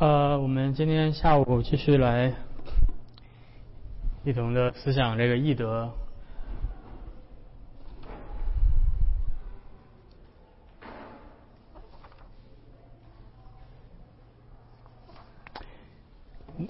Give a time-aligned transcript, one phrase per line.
[0.00, 2.32] 呃，我们今天下午继续来
[4.22, 5.92] 一同的思想这个义德。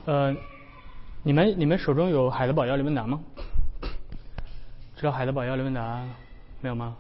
[0.06, 0.34] 呃，
[1.22, 3.20] 你们你们手中有海德堡要理问答吗？
[4.96, 6.02] 知道海德堡要理问答
[6.62, 6.96] 没有吗？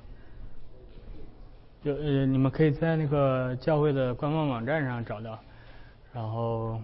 [1.84, 5.38] 有呃，你们可以在那个教会的官方网站上找到。
[6.18, 6.80] 然后，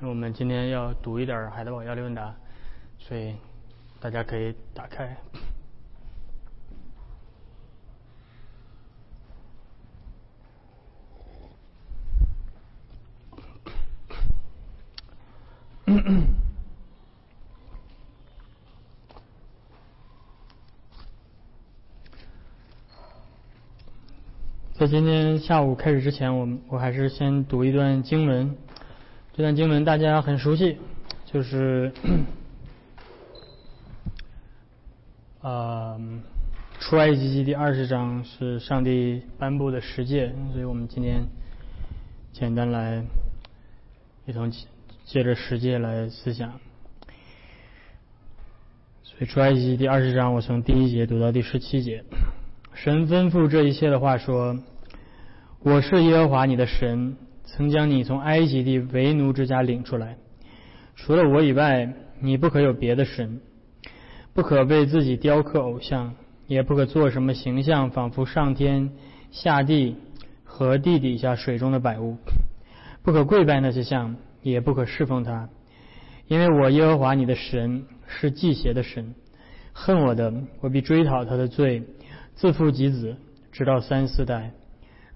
[0.00, 2.34] 我们今天要读一点海德堡压力问答，
[2.98, 3.36] 所以
[4.00, 5.16] 大家可以打开。
[24.90, 28.56] 今天下午开始之前，我我还是先读一段经文。
[29.34, 30.78] 这段经文大家很熟悉，
[31.26, 31.92] 就是
[35.42, 36.00] 呃
[36.80, 41.26] 出埃及记第二十章是上帝颁布的十诫，所以我们今天
[42.32, 43.04] 简单来
[44.24, 44.50] 一同
[45.04, 46.50] 借着十诫来思想。
[49.02, 52.02] 所以出埃及记第二十章，我从第一节读到第十七节。
[52.72, 54.58] 神吩咐这一切的话说
[55.60, 60.16] ：“我是耶和华你的神，曾将你从埃及地为奴之家领出来。
[60.94, 63.40] 除了我以外，你不可有别的神，
[64.34, 66.14] 不可为自己雕刻偶像，
[66.46, 68.92] 也不可做什么形象，仿佛上天
[69.32, 69.96] 下地
[70.44, 72.18] 和地底下水中的百物。
[73.02, 75.48] 不可跪拜那些像，也不可侍奉他，
[76.28, 79.12] 因为我耶和华你的神是祭邪的神，
[79.72, 81.82] 恨我的，我必追讨他的罪。”
[82.36, 83.16] 自父及子，
[83.50, 84.52] 直到三四代；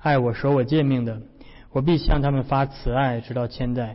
[0.02, 1.22] 爱我、守我诫命的，
[1.70, 3.94] 我必向他们发慈爱，直到千代。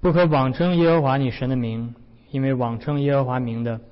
[0.00, 1.94] 不可妄称耶和华你神的名，
[2.30, 3.82] 因为妄称耶和华名的，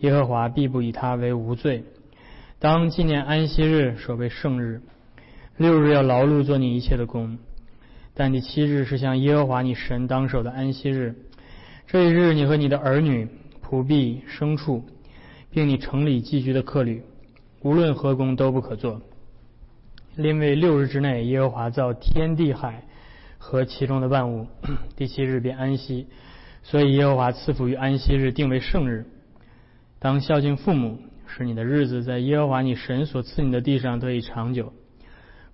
[0.00, 1.84] 耶和华必不以他为无罪。
[2.58, 4.82] 当纪念安息日，守为圣日。
[5.56, 7.38] 六日要劳碌做你一切的工，
[8.12, 11.14] 但第七日是向耶和华你神当守的安息日。
[11.86, 13.26] 这一日，你和你的儿女、
[13.66, 14.84] 仆婢、牲畜，
[15.50, 17.02] 并你城里寄居的客旅。
[17.62, 19.00] 无论何工都不可做，
[20.16, 22.84] 因为六日之内，耶和华造天地海
[23.38, 24.46] 和其中的万物，
[24.96, 26.06] 第七日便安息，
[26.62, 29.06] 所以耶和华赐福于安息日，定为圣日。
[29.98, 34.72] 当孝敬父母，使你的日子在耶和华你神所赐你的地上得以长久。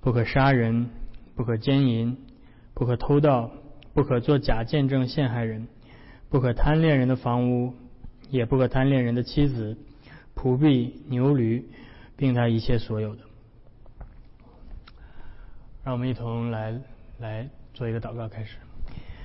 [0.00, 0.90] 不可杀人，
[1.34, 2.16] 不可奸淫，
[2.74, 3.50] 不可偷盗，
[3.94, 5.68] 不可做假见证陷害人，
[6.30, 7.74] 不可贪恋人的房屋，
[8.30, 9.76] 也不可贪恋人的妻子、
[10.34, 11.64] 仆婢、牛驴。
[12.14, 13.22] 并他一切所有的，
[15.84, 16.74] 让我们一同来
[17.18, 18.56] 来做一个祷告开始。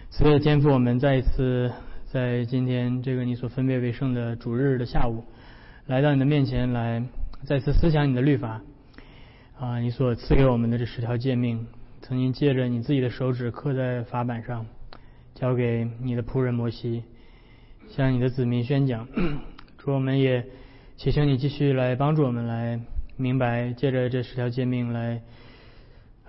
[0.09, 1.71] 慈悲的天父，我们再一次
[2.11, 5.23] 在今天这个你所分别为圣的主日的下午，
[5.85, 7.03] 来到你的面前来
[7.45, 8.61] 再次思想你的律法
[9.59, 11.67] 啊，你所赐给我们的这十条诫命，
[12.01, 14.65] 曾经借着你自己的手指刻在法板上，
[15.35, 17.03] 交给你的仆人摩西，
[17.89, 19.07] 向你的子民宣讲。
[19.77, 20.45] 主，我们也。
[20.97, 22.79] 祈求你继续来帮助我们来
[23.17, 25.21] 明白，借着这十条诫命来，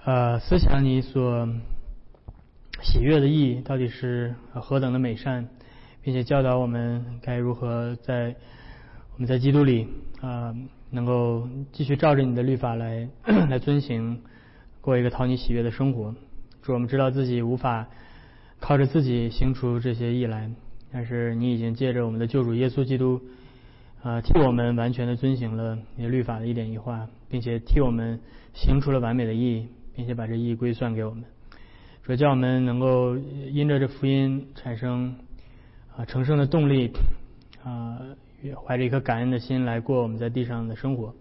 [0.08, 1.46] 呃，思想你所
[2.80, 5.46] 喜悦的意义到底是何等的美善，
[6.00, 8.34] 并且教导我们该如何在
[9.12, 9.86] 我们在基督里
[10.22, 10.54] 啊，
[10.90, 13.06] 能够继续照着你的律法来
[13.50, 14.22] 来遵行，
[14.80, 16.14] 过一个讨你喜悦的生活。
[16.62, 17.86] 主，我们知道自己无法
[18.60, 20.50] 靠着自己行出这些义来，
[20.90, 23.20] 但是你已经借着我们的救主耶稣基督。
[24.02, 28.20] 啊，替我们完全的遵行了你的律法的一点一画，并且替我们
[28.54, 29.68] 行出了完美的意义，
[29.98, 31.24] 并且把这意义归算给我们，
[32.06, 35.16] 说叫我们能够因着这福音产生
[35.96, 36.92] 啊成圣的动力
[37.64, 37.98] 啊，
[38.64, 41.12] 怀着一颗感恩的心来过我们在地上的生活，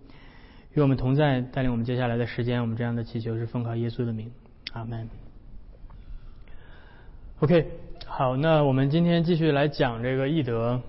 [0.76, 2.62] 与我们同在，带领我们接下来的时间。
[2.62, 4.32] 我们这样的祈求是奉靠耶稣的名，
[4.74, 5.09] 阿门。
[7.40, 7.68] OK，
[8.06, 10.80] 好，那我们今天继续来讲这个义德。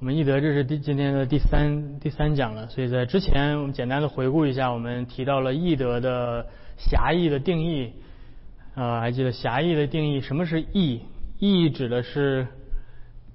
[0.00, 7.92] 我们易德这是第今天的第三第三讲了，所以在之前我们简单的回顾一下，我们提到了易德的狭义的定义，
[8.74, 10.20] 啊，还记得狭义的定义？
[10.20, 11.02] 什么是义？
[11.38, 12.46] 义指的是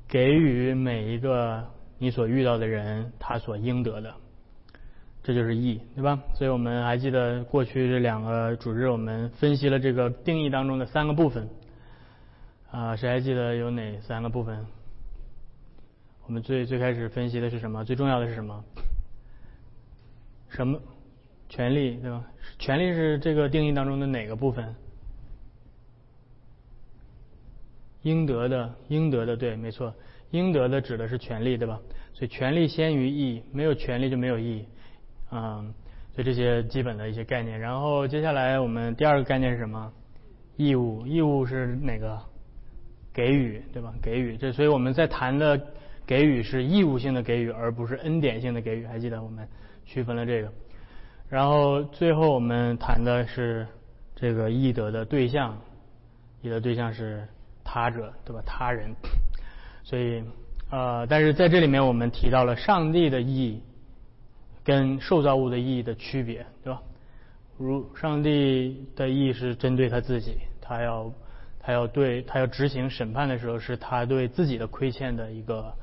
[0.08, 4.14] 给予每一个你所遇到的人他所应得的，
[5.22, 6.20] 这就是义，对吧？
[6.36, 11.50] 所以我们还记得过去这两个主日，我们分析了这个定义当中的三个部分，
[12.72, 14.66] 啊，谁还记得有哪三个部分？
[16.26, 17.84] 我们最最开始分析的是什么？
[17.84, 18.64] 最重要的是什么？
[20.50, 20.80] 什么？
[21.50, 22.26] 权利，对吧？
[22.58, 24.76] 权利是这个定义当中的哪个部分？
[28.04, 29.94] 应得的，应得的，对，没错，
[30.32, 31.80] 应得的指的是权利，对吧？
[32.14, 34.66] 所以权利先于义，没有权利就没有义，
[35.32, 35.74] 嗯，
[36.14, 37.60] 所以这些基本的一些概念。
[37.60, 39.92] 然后接下来我们第二个概念是什么？
[40.56, 42.20] 义务，义务是哪个？
[43.12, 43.94] 给予，对吧？
[44.02, 45.60] 给予，这所以我们在谈的
[46.06, 48.86] 给予是义务性的给予，而不是恩典性的给予。
[48.86, 49.46] 还记得我们
[49.84, 50.54] 区分了这个。
[51.30, 53.68] 然后最后我们谈的是
[54.16, 55.58] 这个义德的对象，
[56.42, 57.28] 义的对象是
[57.64, 58.42] 他者，对吧？
[58.46, 58.94] 他人。
[59.84, 60.24] 所以
[60.72, 63.62] 呃，但是在这里面我们提到了上帝的义
[64.64, 66.82] 跟受造物的义的区别，对吧？
[67.58, 71.12] 如上帝的义是针对他自己，他要。
[71.62, 75.74] 他要对他要执行审判的时候，是他对自己的亏欠的一个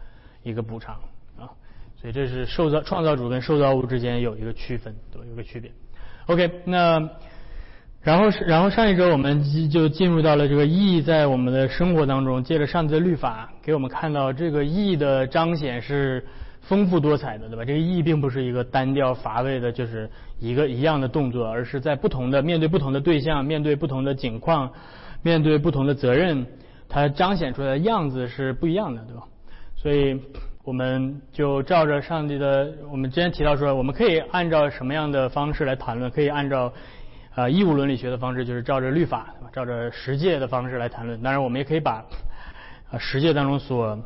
[0.42, 0.98] 一个补偿，
[2.00, 5.70] 所以这是受造创造主跟受造物之间有一个区分，对有个区别。
[6.26, 7.08] OK，那
[8.02, 16.24] 然后是然后上一周我们就进入到了这个义在我们的生活当中，借着上帝的律法给我们看到这个义的彰显是
[16.60, 17.64] 丰富多彩的，对吧？
[17.64, 20.08] 这个义并不是一个单调乏味的，就是
[20.38, 24.70] 一个一样的动作，而是在不同的面对不同的对象，面对不同的境况。
[25.22, 26.46] 面对不同的责任，
[26.88, 29.24] 它彰显出来的样子是不一样的，对吧？
[29.74, 30.20] 所以
[30.66, 36.10] 我们就照着上帝的，我们之前提到说，我们可以按照什么样的方式来谈论？
[36.10, 36.72] 可以按照
[37.36, 41.22] 啊义务伦理学的方式，就是照着律法，照着实践的方式来谈论。
[41.22, 42.04] 当然，我们也可以把
[42.90, 43.96] 啊实践当中所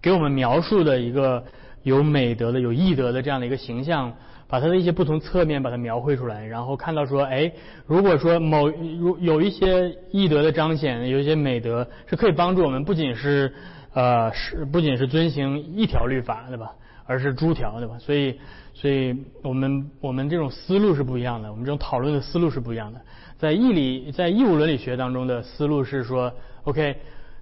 [0.00, 1.44] 给我们描述的一个
[1.82, 4.10] 有美德的、有义德的这样的一个形象。
[4.46, 7.50] 把它的一些不同侧面把它描绘出来，然后看到说，哎，
[7.86, 13.52] 如果说某如有一些义德的彰显，有一些美德是可以帮助我们，不仅是
[13.94, 16.74] 呃是不仅是遵行一条律法，对吧？
[17.06, 17.98] 而是诸条，对吧？
[17.98, 18.38] 所以，
[18.72, 23.00] 所以我们我们这种思路是不一样的，我们这种讨论的思路是不一样的。
[23.38, 26.32] 在义理在义务伦理学当中的思路是说
[26.64, 26.96] ，OK，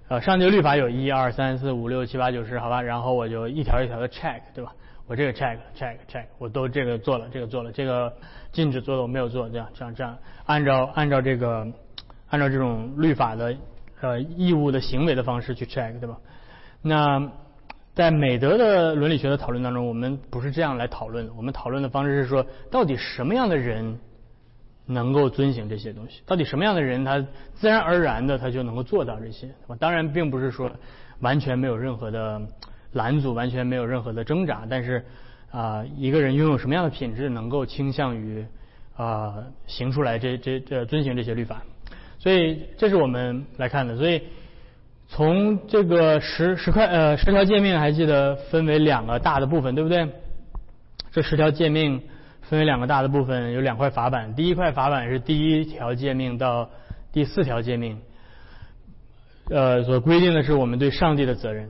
[0.09, 4.73] 呃，上帝律法有一二三四五六七八九十，好吧，然后我就一条一条的 check，对吧？
[5.07, 8.11] 我这个 check check check，我都这个做了，这个做了，这个
[8.51, 11.67] 禁止做的我没有做，这样这样这样，按照按照这个
[12.29, 13.55] 按照这种律法的
[14.01, 16.17] 呃义务的行为的方式去 check，对吧？
[16.83, 17.31] 那
[17.95, 23.97] 在美德的伦理学的讨论当中，我们不是这样来讨论的，我们讨论的方式是说，到底什么样的人
[24.85, 26.21] 能够遵行这些东西？
[26.27, 27.25] 到底什么样的人他
[27.55, 29.49] 自然而然的他就能够做到这些？
[29.79, 30.71] 当然，并不是说
[31.21, 32.39] 完全没有任何的。
[32.95, 35.03] 拦阻完全没有任何的挣扎，但是
[35.49, 38.45] 啊，一个人拥有什么样的品质，能够倾向于
[38.95, 41.63] 啊行出来这这这遵循这些律法，
[42.19, 43.97] 所以这是我们来看的。
[43.97, 44.21] 所以
[45.15, 50.09] 从这个十十块呃十条诫命，还记得分为两个大的部分，对不对？
[51.11, 52.01] 这十条诫命
[52.41, 54.33] 分为两个大的部分，有两块法板。
[54.33, 56.67] 第一块法板是第一条诫命到
[57.11, 58.01] 第四条诫命，
[59.51, 61.69] 呃，所规定的是我们对上帝的责任。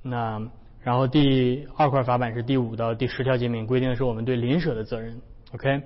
[0.00, 0.40] 那
[0.82, 5.20] 然后第二块法板是第五到第十条诫命，规定的是我们对邻舍的责任。
[5.52, 5.82] OK，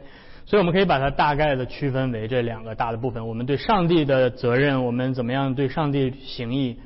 [0.47, 6.79] 所以我们可以把它大概的区分为这两个大的部分：我们对上帝的责任，我们怎么样对上帝行义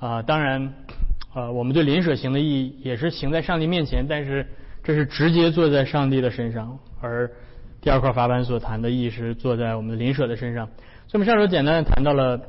[0.00, 0.22] 啊？
[0.22, 0.72] 当然，
[1.34, 4.46] 呃，我们对邻舍行的义也是行在上帝面前，但是
[4.82, 7.30] 这是直接坐在上帝的身上，而
[7.80, 10.66] 第二块法板所谈的义是坐在我们的邻舍的身上。
[11.06, 12.40] 所以我们上周简单的谈到了。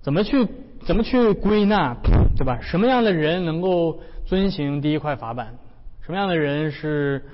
[0.00, 0.46] 怎么去
[0.86, 1.94] 怎么去归纳，
[2.36, 2.60] 对吧？
[2.62, 5.48] 什么样的人能够遵行第一块法板？
[6.00, 7.24] 什么样的人是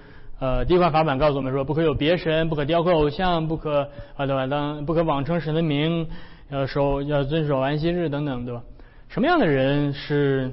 [0.45, 4.47] 呃第一块法板告诉我们说，不可有别神，不可雕刻偶像，不可啊对吧？
[4.47, 6.07] 当不可妄称神的名，
[6.51, 8.63] 要守要遵守安息日等等，对吧？
[9.09, 10.53] 什么样的人是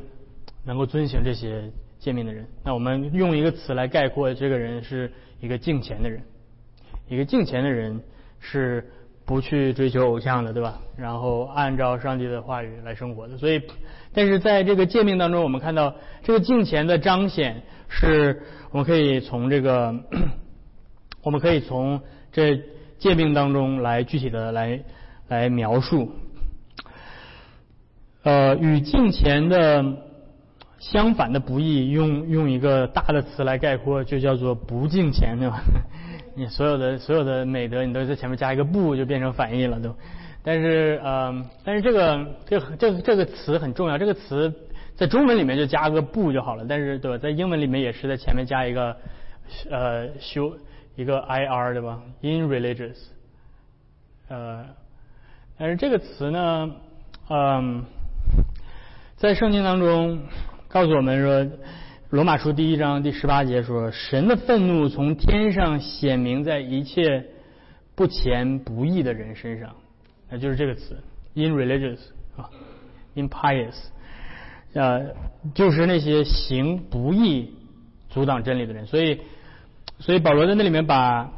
[0.64, 1.70] 能够遵循这些
[2.00, 2.48] 诫命的人？
[2.64, 6.24] 那我们用一个词来概括，这个人是一个敬虔的人。
[7.10, 8.00] 一个敬虔的人
[8.40, 8.90] 是。
[9.26, 10.80] 不去追求偶像的，对吧？
[10.98, 13.38] 然后按照上帝的话语来生活的。
[13.38, 13.62] 所以，
[14.14, 19.96] 但是在这个诫命当中，我们看到这个敬虔的彰显，是我们可以从这个，
[21.24, 22.02] 我们可以从
[22.32, 22.62] 这
[23.00, 24.84] 诫命当中来具体的来
[25.28, 26.12] 来描述。
[28.24, 29.84] 呃，与敬虔的
[30.78, 35.64] 相反的不义，用用一个大的词来概括，就叫做不敬虔，对吧？
[36.34, 39.96] 你所有的所有的美德，你都在前面加一个不，就变成反义了都。
[40.44, 44.54] 但是呃，但是这个这这这个词很重要，这个词
[44.96, 46.66] 在中文里面就加个不就好了。
[46.68, 48.96] 但是对吧，在英文里面也是在前面加一个
[49.70, 50.58] 呃修
[50.96, 52.98] 一个 i r 对吧？in religious，
[54.30, 54.66] 呃，
[55.58, 56.72] 但是这个词呢，
[57.30, 57.86] 嗯，
[59.18, 60.20] 在圣经当中
[60.68, 61.48] 告诉我们说。
[62.12, 67.26] 罗马书第一章第十八节说：“神的愤怒从天上显明在一切
[67.96, 69.74] 不虔不义的人身上。”
[70.30, 71.02] 那就是这个词
[71.36, 72.00] ，in religious
[72.36, 72.50] 啊
[73.16, 73.76] ，impious，
[74.74, 75.14] 呃，
[75.56, 77.54] 就是那些行不义、
[78.10, 78.86] 阻挡真理的人。
[78.86, 79.22] 所以，
[80.00, 81.32] 所以保罗在那里面把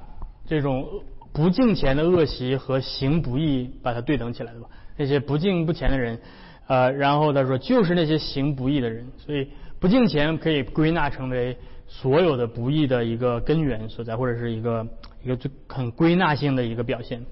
[0.47, 4.67] 这种不敬虔的恶习和行不义把它对等起来，对吧？
[4.97, 6.19] 那些不敬不虔的人，
[6.65, 9.05] 呃，然后他说就是那些行不义的人。
[9.19, 9.49] 所以
[9.83, 14.87] 不敬虔可以归纳成为所有的不义的一个根源所在，或者是一个
[15.21, 17.25] 一个最很归纳性的一个表现。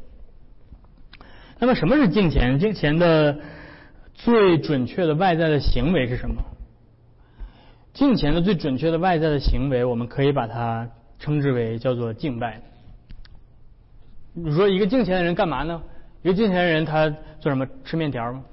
[1.59, 2.59] 那么什么是敬虔？
[2.59, 3.39] 敬虔的
[4.13, 6.43] 最准确的外在的行为是什么？
[7.93, 10.89] 敬虔的最准确的外在的行为，我们可以把它
[11.19, 12.61] 称之为叫做敬拜。
[14.33, 15.81] 你说一个敬虔的人干嘛呢？
[16.21, 17.65] 一个敬虔的人他做什么？
[17.85, 18.43] 吃面条吗？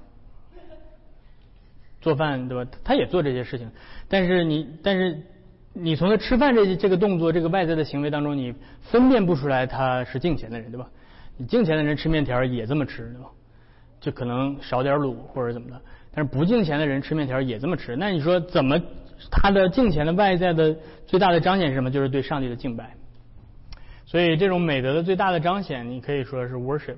[2.01, 2.71] 做饭对吧？
[2.85, 3.71] 他也做这些事情，
[4.09, 5.23] 但是你但是
[5.73, 10.89] 你从他吃饭这这个动作这个外在的行为当中，你分辨不出来他是敬虔的人，对吧？
[11.37, 13.29] 你敬虔的人吃面条也这么吃，对吧？
[14.01, 15.81] 就可能少点卤或者怎么的。
[16.15, 17.95] 但是不敬虔的人吃面条也这么吃。
[17.97, 18.81] 那你说怎么
[19.31, 20.77] 他的敬虔的外在的
[21.07, 21.91] 最大的彰显是什么？
[21.91, 22.95] 就是对上帝的敬拜。
[24.05, 26.97] 所以这种美德的最大的彰显，你可以说是 worship，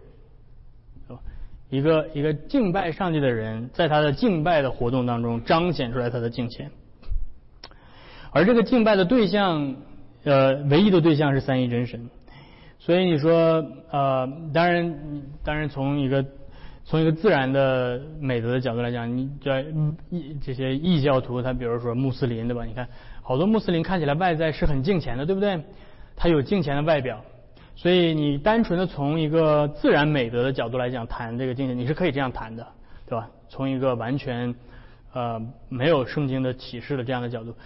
[1.71, 6.71] 一个一个敬拜上帝的人，在他的敬拜的活动当中彰显出来他的敬虔。
[8.33, 9.77] 而这个敬拜的对象，
[10.25, 12.11] 呃，唯一的对象是三一真神。
[12.79, 16.25] 所以你说，呃，当然，当然从一个
[16.85, 19.61] 从一个自然的美德的角度来讲，你这
[20.11, 22.65] 异这些异教徒，他比如说穆斯林，对吧？
[22.65, 22.89] 你看
[23.23, 25.63] 好多穆斯林看起来外在是很敬虔的，对不对？
[26.17, 27.23] 他有敬虔的外表，
[27.81, 32.67] 所以你单纯的从一个自然美德的角度来讲谈这个敬虔，你是可以这样谈的，
[33.07, 33.31] 对吧？
[33.49, 34.55] 从一个完全
[35.15, 37.57] 呃没有圣经的启示的这样的角度。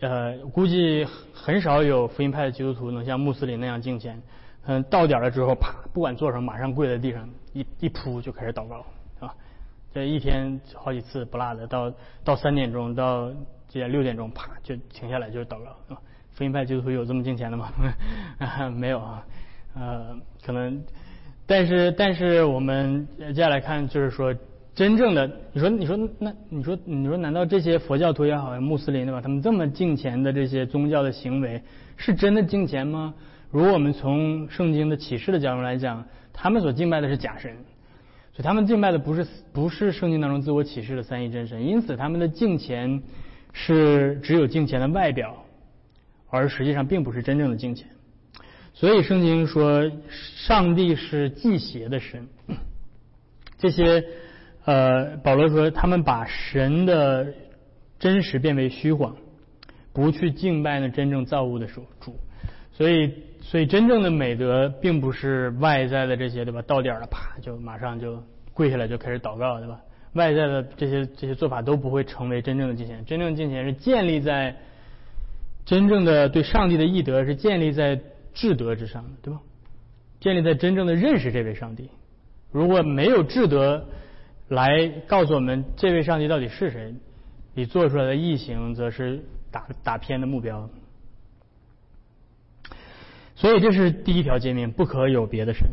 [0.00, 4.20] 呃，估计很少有福音派的基督徒能像穆斯林那样敬虔。
[4.66, 8.84] 嗯，到点了之后，啪，不管做什么，马上跪在地上，一一扑就开始祷告，
[9.18, 9.34] 是吧？
[9.94, 11.90] 这一天好几次不落的，到
[12.22, 13.30] 到三点钟，到
[13.70, 16.02] 这六点钟，啪就停下来就祷告，是吧？
[16.40, 17.70] 福音派基督徒有这么敬虔的吗？
[18.74, 19.22] 没有啊，
[19.74, 20.82] 呃，可能，
[21.46, 24.34] 但是但是我们接下来看，就是说。
[24.72, 29.20] 真正的，你说，你说，那你说，你说，难道这些佛教徒也好，穆斯林对吧？
[29.20, 31.60] 他们这么敬虔的这些宗教的行为，
[31.98, 33.12] 是真的敬虔吗？
[33.50, 37.52] 如果我们从圣经的启示的角度来讲，他们所敬拜的是假神，
[38.32, 43.02] 所以他们敬拜的不是不是圣经当中自我启示的三一真神，因此他们的敬虔
[43.52, 45.36] 是只有敬虔的外表，
[46.30, 47.88] 而实际上并不是真正的敬虔。
[48.72, 49.90] 所以圣经说，
[50.36, 52.28] 上帝是祭邪的神，
[53.58, 54.04] 这些。
[54.66, 57.32] 呃，保罗说，他们把神的
[57.98, 59.16] 真实变为虚晃，
[59.94, 61.86] 不去敬拜那真正造物的主。
[61.98, 62.14] 主，
[62.70, 63.10] 所以，
[63.40, 66.60] 所以真正的美德并不是外在的这些，对吧？
[66.62, 68.22] 到点了，啪，就马上就
[68.52, 69.80] 跪下来就开始祷告，对吧？
[70.12, 73.02] 外在的这些这些做法都不会成为真正的敬虔。
[73.06, 74.54] 真正敬虔是建立在
[75.70, 78.00] 真正的对上帝的义德，是建立在
[78.34, 79.40] 智德之上的，对吧？
[80.18, 81.88] 建立在真正的认识这位上帝。
[82.50, 83.86] 如果没有智德，
[84.48, 86.92] 来告诉我们这位上帝到底是谁？
[87.54, 89.22] 你做出来的异形则是
[89.52, 90.68] 打打偏的目标。
[93.36, 95.68] 所以这是第一条诫命，不可有别的神。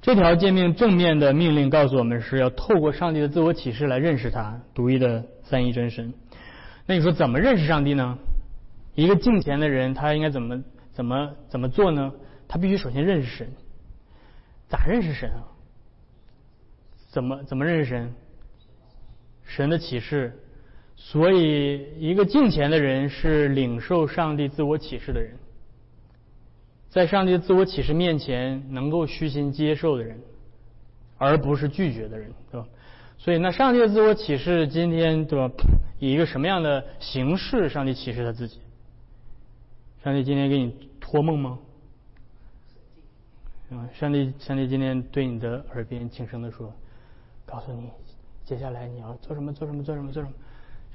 [0.00, 6.14] 这条诫命正面的命令告诉我们是要透过上帝的自我启示来认识他独一的三一真神。
[6.86, 8.16] 那你说怎么认识上帝呢？
[8.96, 12.12] 一个敬虔的人他应该怎么怎么怎么做呢？
[12.48, 13.48] 他必须首先认识神。
[14.68, 15.46] 咋认识神啊？
[17.08, 18.12] 怎么怎么认识神？
[19.44, 20.42] 神的启示，
[20.96, 25.34] 所以一个敬虔的人是领受上帝自我启示的人，
[26.88, 30.18] 在上帝自我启示面前能够虚心接受的人，
[31.16, 32.66] 而不是拒绝的人，对吧？
[33.18, 35.54] 所以那上帝的自我启示今天对吧？
[36.00, 37.68] 以一个什么样的形式？
[37.68, 38.58] 上帝启示他自己？
[40.06, 41.58] 上帝今天给你托梦吗？
[43.72, 46.72] 啊，上帝上帝今天对你的耳边轻声的说。
[47.44, 47.90] 告诉你，
[48.44, 49.52] 接下来你要做什么？
[49.52, 49.82] 做什么？
[49.82, 50.12] 做什么？
[50.12, 50.34] 做什么？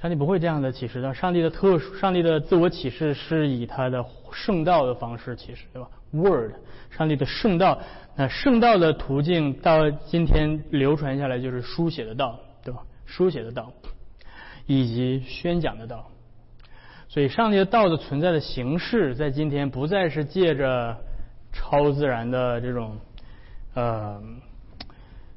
[0.00, 1.12] 上帝不会这样的启示的。
[1.12, 4.02] 上帝的特殊，上帝的自我启示是以他的
[4.32, 6.52] 圣道的方式启示，对吧？Word，
[6.88, 7.82] 上帝的圣道。
[8.16, 12.82] 那圣道的途径到今天流传下来就是书写的道，对吧？
[13.04, 13.74] 书写的道，
[14.64, 16.08] 以及宣讲的道。
[17.12, 20.96] 所以，上帝的道的存在的形式，在今天不再是借着
[21.52, 22.96] 超自然的这种，
[23.74, 24.18] 呃。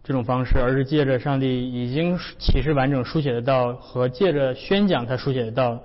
[0.08, 5.82] 这种方式，而是借着上帝已经启示完整书写的道和借着宣讲他书写的道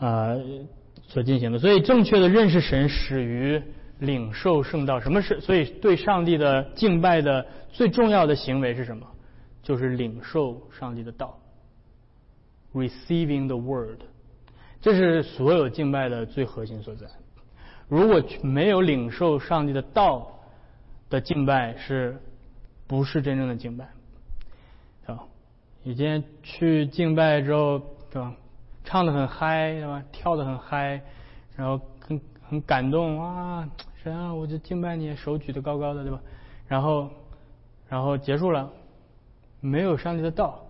[0.00, 0.34] 啊
[1.06, 1.58] 所进行的。
[1.60, 3.62] 所以，正确的认识神始于
[4.00, 4.98] 领受圣道。
[4.98, 5.40] 什么是？
[5.40, 9.06] 所以，对上帝的敬拜的最重要的行为是什么？
[9.62, 11.38] 就是领受上帝的道
[12.74, 14.00] ，receiving the word，
[14.84, 17.06] 这是所有敬拜的最核心所在。
[17.88, 20.30] 如果没有领受上帝的道
[21.08, 22.20] 的敬拜，是
[22.86, 23.86] 不是真正的敬拜？
[25.06, 25.24] 啊，
[25.82, 27.78] 你今天去敬拜之后，
[28.10, 28.34] 对吧？
[28.84, 30.04] 唱的很嗨，对吧？
[30.12, 31.00] 跳的很嗨，
[31.56, 33.66] 然后很很感动啊，
[34.02, 36.20] 神啊，我就敬拜你，手举得高高的，对吧？
[36.68, 37.08] 然后，
[37.88, 38.70] 然后结束了，
[39.62, 40.62] 没有上帝的道，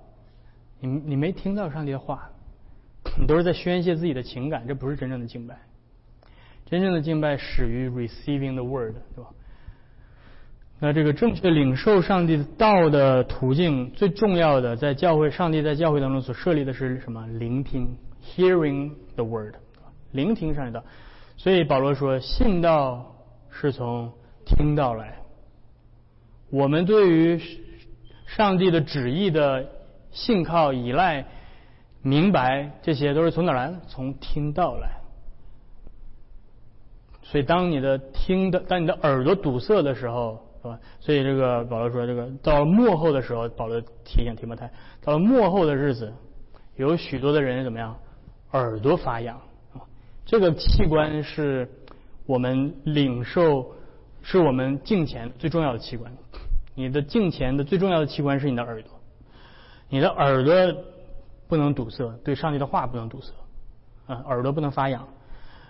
[0.79, 2.31] 你你没听到上帝的话，
[3.19, 5.57] 你都是在宣泄自己的情感，这不是真正的敬拜。
[6.67, 9.31] 真正的敬拜始于 receiving the word，对吧？
[10.81, 17.27] 那这个正确领受上帝的道的途径，最重要的在教会，上帝在教会当中所设立的是什么？
[17.39, 19.55] 聆听，hearing the word，
[20.11, 20.85] 聆听上帝的。
[21.37, 23.15] 所以保罗说，信道
[23.51, 24.13] 是从
[24.45, 25.19] 听到来。
[26.51, 27.41] 我们对于
[28.27, 29.71] 上帝的旨意的
[30.11, 31.27] 信靠、依赖、
[32.05, 33.81] 明白，这些都是从哪来的？
[33.89, 35.01] 从听到来。
[37.23, 40.79] 所以，当你的听的，当你的耳朵堵塞的时候，是吧？
[41.01, 44.71] 所以这个保罗说，这个到了末后的时候，保罗提醒提摩太，
[45.03, 46.13] 到了末后的日子，
[46.77, 47.97] 有许多的人怎么样？
[48.53, 49.41] 耳朵发痒
[49.73, 49.81] 啊！
[50.27, 51.69] 这个器官是
[52.27, 53.73] 我们领受，
[54.23, 56.13] 是我们镜前最重要的器官。
[56.75, 58.91] 你的镜前的最重要的器官是你的耳朵，
[59.89, 60.55] 你的耳朵
[61.49, 63.33] 不能堵塞，对上帝的话不能堵塞
[64.07, 65.07] 啊，耳朵不能发痒。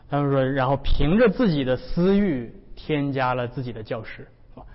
[0.08, 4.66] 他们说，然后凭着自己的私欲添加了自己的教室，是吧？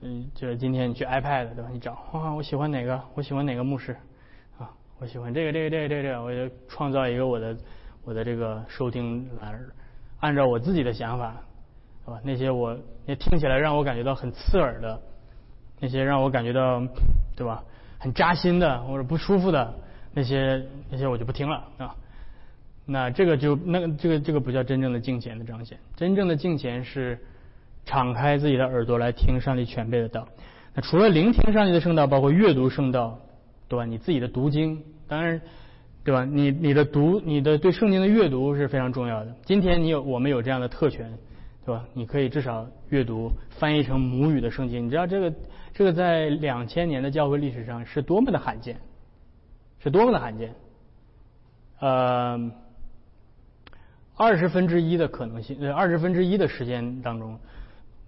[0.00, 1.68] 嗯，就是今天你去 iPad 对吧？
[1.72, 3.00] 你找啊，我喜欢哪个？
[3.14, 3.96] 我喜欢哪个牧师？
[4.58, 7.56] 啊，我喜欢这个这个这个这个，我就创造一个我的
[8.04, 9.60] 我的这个收听栏，
[10.20, 11.34] 按照我自己的想法，
[12.04, 12.20] 是吧？
[12.22, 15.00] 那些我那听起来让我感觉到很刺耳的，
[15.80, 16.80] 那些让我感觉到
[17.34, 17.64] 对吧？
[17.98, 19.74] 很扎心的或者不舒服的
[20.16, 21.94] 那些那些我就不听了啊。
[22.86, 27.18] 那这个就那个这个这个不叫真正的敬虔的彰显，真正的敬虔是
[27.84, 30.26] 敞开自己的耳朵来听上帝全备的道。
[30.74, 33.18] 那除了聆听上帝的圣道，包括阅读圣道，
[33.68, 33.84] 对吧？
[33.84, 35.38] 你自己的读经，当然，
[36.02, 36.24] 对吧？
[36.24, 39.34] 你你的读你的对圣经的阅读是非常重要的。
[39.44, 41.12] 今天你有我们有这样的特权，
[41.66, 41.84] 对吧？
[41.92, 44.86] 你可以至少阅读翻译成母语的圣经。
[44.86, 45.34] 你知道这个
[45.74, 48.76] 这个在两千年的教会历史上是多么的罕见，
[49.82, 50.54] 是多么的罕见，
[51.80, 52.50] 呃。
[54.18, 57.38] 二十分之一的可能性，呃，二十分之一的时间当中，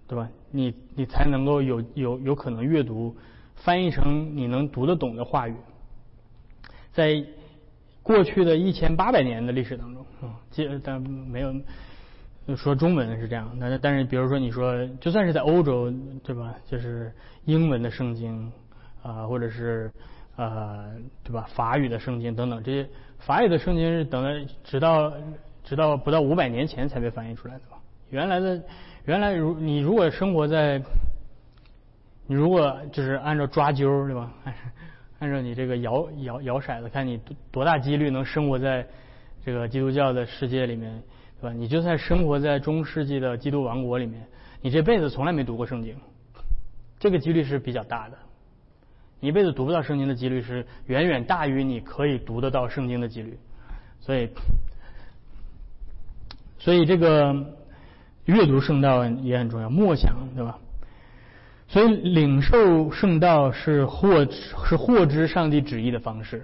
[0.07, 0.27] 对吧？
[0.49, 3.15] 你你才能够有有有可能阅读
[3.57, 5.53] 翻译成你能读得懂的话语，
[6.93, 7.23] 在
[8.01, 11.53] 过去的一千八百年的历史当中，啊，这但没有
[12.55, 16.55] 说中文是这样，那但是比如说你说，就算是在欧洲，对吧？
[16.65, 17.13] 就是
[17.45, 18.51] 英文的圣经
[19.03, 19.91] 啊，或者是
[20.39, 21.45] 呃，对吧？
[21.53, 24.29] 法语的圣经等等这些，法语的圣经是等到
[24.63, 25.13] 直到。
[25.61, 27.77] 直到不到五百年前才被翻译出来的吧？
[28.09, 28.59] 原来的，
[29.05, 30.81] 原来如你如果生活在，
[32.25, 34.33] 你如果就是按照抓阄对吧？
[35.19, 37.19] 按照你这个摇摇摇骰子，看你
[37.51, 38.87] 多大几率能生活在
[39.45, 40.91] 这个基督教的世界里面，
[41.39, 41.53] 对吧？
[41.55, 44.25] 你就算生活在中世纪的基督王国里面，
[44.61, 45.95] 你这辈子从来没读过圣经，
[46.97, 48.17] 这个几率是比较大的。
[49.19, 53.37] 一辈子读不到圣经的几率是远远大于你可以读得到圣经的几率，
[53.99, 54.29] 所以。
[56.61, 57.55] 所以这个
[58.25, 60.59] 阅读圣道也很重要，默想，对吧？
[61.69, 66.43] 所以领受圣道是获是获知上帝旨意的方式，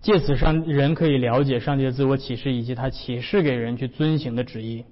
[0.00, 4.84] 借此上人可以了解上帝的自我启示以及他启示给人去遵行的旨意，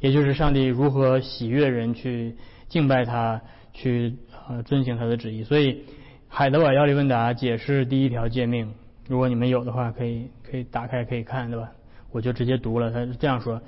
[0.00, 2.36] 也就是上帝如何喜悦人去
[2.68, 3.42] 敬拜他，
[3.74, 4.16] 去
[4.48, 5.44] 呃遵行他的旨意。
[5.44, 5.82] 所以
[6.28, 8.72] 海德堡要理问答解释第一条诫命，
[9.08, 11.70] 如果你们有的话，可以可以打开可以看，对吧？
[12.10, 13.60] 我就直接读了，他是这样说：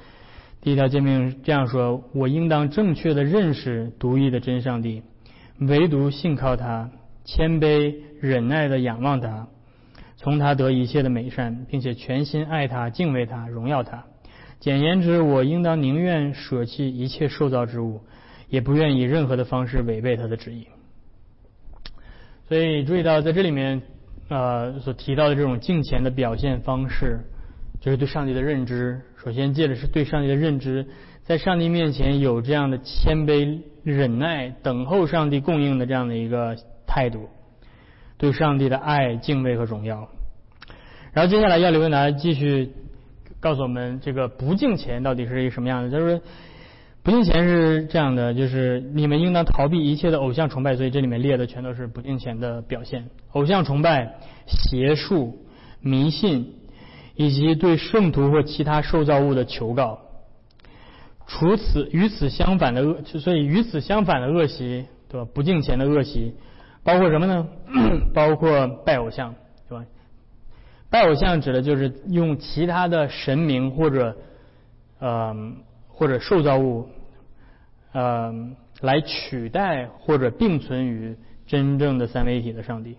[0.60, 5.02] 第一条诫命这样说，我应当正确的认识独一的真上帝，
[5.58, 6.90] 唯独信靠他，
[7.24, 9.48] 谦卑忍耐的仰望他，
[10.16, 14.04] 从他得一切的美善，并且全心爱他、敬畏他、荣耀他。
[14.60, 18.00] 简言之，我应当宁愿舍弃一切受造之物，
[18.48, 20.66] 也不愿以任何的方式违背他的旨意。
[22.48, 23.82] 所以注意到在这里面，
[24.28, 27.20] 呃，所提到的这种敬虔的表现方式。
[27.78, 30.86] 就是对上帝的认知，首先借的是对上帝的认知，
[31.22, 36.56] 在上帝面前有这样的谦卑、忍耐、等候上帝供应的这样的一个
[36.86, 37.28] 态度，
[38.16, 40.08] 对上帝的爱、敬畏和荣耀。
[41.12, 42.72] 然后接下来要刘文达继续
[43.40, 45.90] 告诉我们，这个不敬虔到底是一个什么样的？
[45.90, 46.20] 就是
[47.06, 54.16] 不敬虔是这样的，就是你们应当逃避一切的偶像崇拜，所以这里面列的全都是不敬虔的表现：偶像崇拜、
[54.48, 55.38] 邪术、
[55.80, 56.54] 迷信，
[57.14, 60.00] 以及对圣徒或其他受造物的求告。
[61.28, 65.28] 除此与此相反的恶，所以与此相反的恶习，对吧？
[65.32, 66.34] 不敬虔的恶习，
[66.82, 67.46] 包括什么呢？
[68.12, 69.36] 包括拜偶像，
[69.68, 69.84] 对吧？
[70.90, 74.16] 拜偶像指的就是用其他的神明或者
[74.98, 75.36] 呃
[75.86, 76.88] 或者受造物
[77.96, 78.34] 呃
[78.82, 82.98] 来取代或者并存于真正的三位一体的上帝。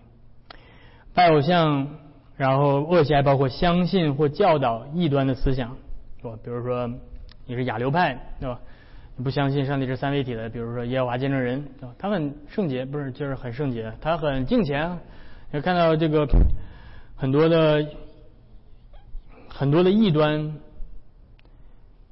[1.14, 1.86] 拜偶像，
[2.36, 5.76] 然后恶习还包括相信或教导异端的思想，
[6.20, 6.36] 是吧？
[6.42, 6.90] 比如说。
[7.50, 8.60] 你是亚流派，对吧？
[9.16, 11.94] 你不相信上帝是三位一体的，比如说耶和华见证人，对吧？
[11.98, 14.98] 他很圣洁，不是就是很圣洁，他很敬虔。
[15.50, 16.28] 你看到这个
[17.16, 17.86] 很多的
[19.48, 20.56] 很多的异端，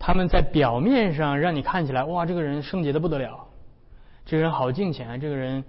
[0.07, 3.45] 他们在表面上让你看起来，哇，这个人圣洁的不得了，
[4.25, 5.65] 这个人好敬虔，这个人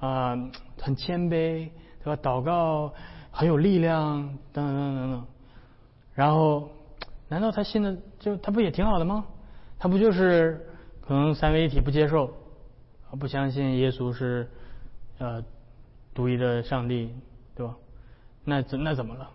[0.00, 0.34] 啊
[0.80, 1.68] 很谦卑，
[2.02, 2.16] 对吧？
[2.22, 2.94] 祷告
[3.30, 5.26] 很有力量，等等等等等，
[6.14, 6.70] 然后。
[7.28, 9.24] 难道他信的就他不也挺好的吗？
[9.78, 10.66] 他不就是
[11.00, 12.30] 可能三位一体不接受，
[13.18, 14.46] 不相信耶稣是
[15.18, 15.42] 呃
[16.12, 17.10] 独一的上帝，
[17.54, 17.74] 对吧？
[18.44, 19.30] 那怎那怎么了？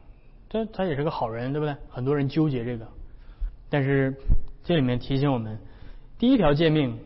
[0.47, 1.75] 这他也是个好人，对不对？
[1.89, 2.87] 很多人纠结这个，
[3.69, 4.15] 但是
[4.63, 5.59] 这里面提醒我们，
[6.17, 6.99] 第一条诫命，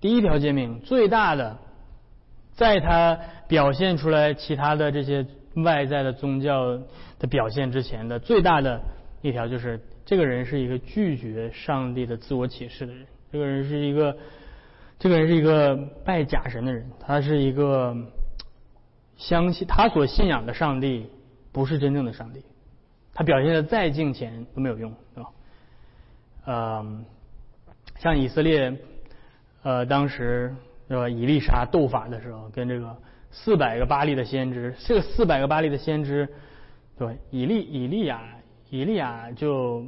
[0.00, 1.58] 第一条诫命最大的，
[2.54, 3.18] 在他
[3.48, 6.80] 表现出来其他的这些外在的宗教
[7.18, 8.80] 的表现之前的最大的
[9.22, 9.80] 一条就是。
[10.06, 14.14] 这个人是一个拒绝上帝的自我启示的人，这个人是一个，
[14.98, 17.96] 这个人是一个拜假神的人，他是一个
[19.16, 21.06] 相信他所信仰的上帝
[21.52, 22.42] 不是真正的上帝，
[23.14, 25.30] 他表现的再敬虔都没有用，对吧？
[26.46, 27.04] 嗯，
[27.98, 28.76] 像以色列，
[29.62, 30.54] 呃，当时
[30.88, 31.08] 对吧？
[31.08, 32.96] 以利沙斗法的时候，跟这个
[33.30, 36.28] 四百个巴利的先知，这个四百个巴利的先知，
[36.98, 38.22] 对以利以利亚。
[38.70, 39.84] 以利亚就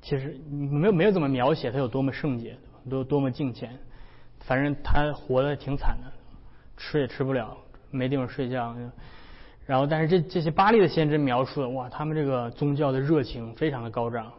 [0.00, 2.56] 其实没有没有怎么描写他有多么圣洁，
[2.88, 3.78] 多多么敬虔，
[4.40, 6.10] 反正他活的挺惨的，
[6.78, 7.54] 吃也吃不了，
[7.90, 8.74] 没地方睡觉。
[9.66, 14.32] 然后，但是这这些巴利的先知描述的，哇，他们这个宗教的热情非常的高涨，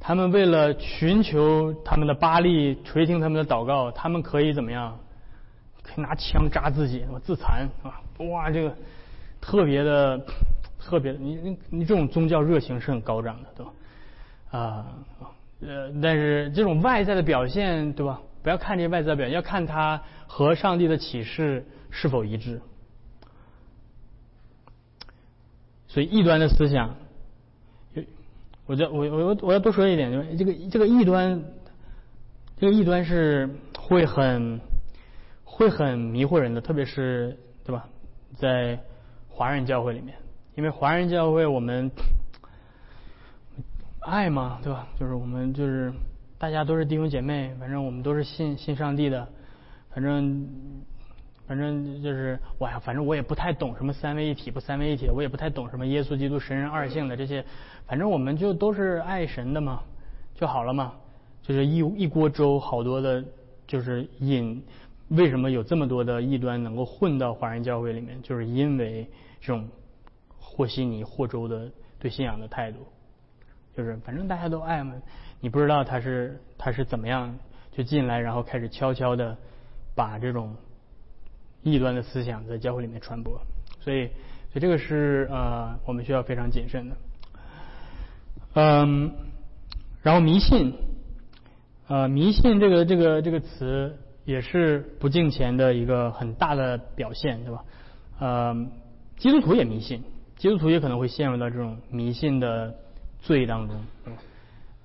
[0.00, 4.98] 他们为了寻求他们的巴利垂听他们的祷告，他们可以怎么样？
[5.82, 8.00] 可以拿枪扎自己，自残啊！
[8.30, 8.76] 哇，这个
[9.40, 10.20] 特别的。
[10.86, 13.72] 特别，你你你这种宗教热情是很高涨的，对吧？
[14.50, 14.86] 啊，
[15.62, 18.20] 呃，但是这种外在的表现，对吧？
[18.42, 22.60] 不要看这些外在表现，要看他和上帝的启示是否一致。
[25.88, 26.94] 所以异端的思想，
[28.66, 31.42] 我我我我我要多说一点，就是这个这个异端，
[32.56, 33.48] 这个异端是
[33.78, 34.60] 会很
[35.44, 37.88] 会很迷惑人的，特别是对吧？
[38.36, 38.80] 在
[39.28, 40.16] 华人教会里面。
[40.56, 41.90] 因为华人教会我们
[44.00, 44.86] 爱嘛，对吧？
[44.98, 45.92] 就是我们就是
[46.38, 49.28] 大家都是弟兄姐妹，反正我们都是信信上帝的，
[49.90, 50.48] 反正
[51.46, 57.44] 反正就是我呀，反正我也不太懂什么三位一体不三位一体的，我也不太懂什么耶稣基督神人二性的这些，
[57.86, 59.82] 反正我们就都是爱神的嘛，
[60.34, 60.94] 就好了嘛。
[61.42, 63.24] 就是一一锅粥，好多的，
[63.66, 64.64] 就是引
[65.08, 69.06] 为什么有这么多的异端能够混到华人教会里面，就是因为
[69.40, 69.68] 这种。
[70.56, 72.78] 和稀泥、和粥的对信仰的态度，
[73.76, 74.94] 就是反正大家都爱嘛，
[75.40, 77.34] 你不知道他是他是怎么样
[77.72, 79.36] 就进来，然后开始悄悄的
[79.96, 80.54] 把这种
[81.64, 83.40] 异端的思想在教会里面传播，
[83.80, 84.06] 所以
[84.52, 86.96] 所以这个是呃我们需要非常谨慎的。
[88.54, 89.12] 嗯，
[90.02, 90.74] 然后迷信，
[91.88, 97.64] 呃迷信这个这个这个词也是不敬虔的一个很大的表现，对吧？
[98.20, 98.66] 呃，
[99.16, 100.04] 基督徒也迷信。
[100.36, 102.74] 基督徒也可能会陷入到这种迷信的
[103.22, 103.76] 罪当中，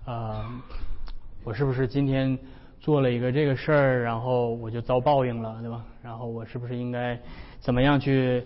[0.05, 0.61] 啊，
[1.43, 2.37] 我是不是今天
[2.89, 5.86] 做了一个这个事儿，然后我就遭报应了，对吧？
[6.02, 7.19] 然后我是不是应该
[7.60, 8.43] 怎么样去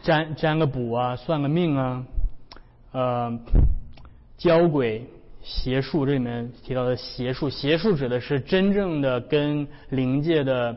[0.00, 2.02] 占占个卜啊，算个命啊？
[2.92, 3.38] 呃，
[4.38, 5.04] 交鬼、
[5.42, 10.74] 邪术，这里面提到的邪术，邪术指的是真正的跟灵界的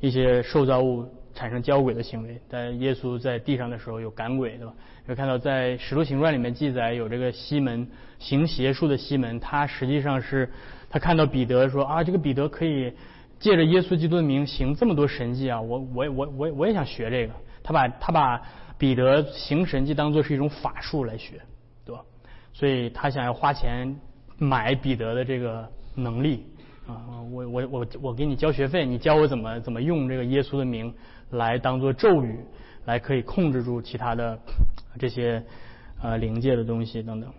[0.00, 1.06] 一些受造物。
[1.34, 4.72] 产生交鬼的行为，但耶稣在地上的时候有赶鬼，对吧？
[5.08, 7.88] 有看到在《使徒行传》里面记载有这个西门
[8.18, 10.48] 行邪术的西门，他实际上是
[10.88, 12.92] 他看到彼得说啊，这个彼得可以
[13.40, 17.32] 借着耶稣基督的名行这么多神迹啊，我我我我我也想学这个。
[17.64, 18.42] 他把他把
[18.78, 21.40] 彼得行神迹当做是一种法术来学，
[21.84, 22.02] 对吧？
[22.52, 23.96] 所以他想要花钱
[24.38, 26.46] 买彼得的这个能力，
[26.86, 30.92] 啊，我我我我给你交学费，你教我怎么怎么用这个耶稣的名
[31.30, 32.38] 来当做咒语，
[32.84, 34.36] 来可以控制住其他的
[34.98, 35.42] 这些
[36.02, 37.30] 呃灵界的东西等等。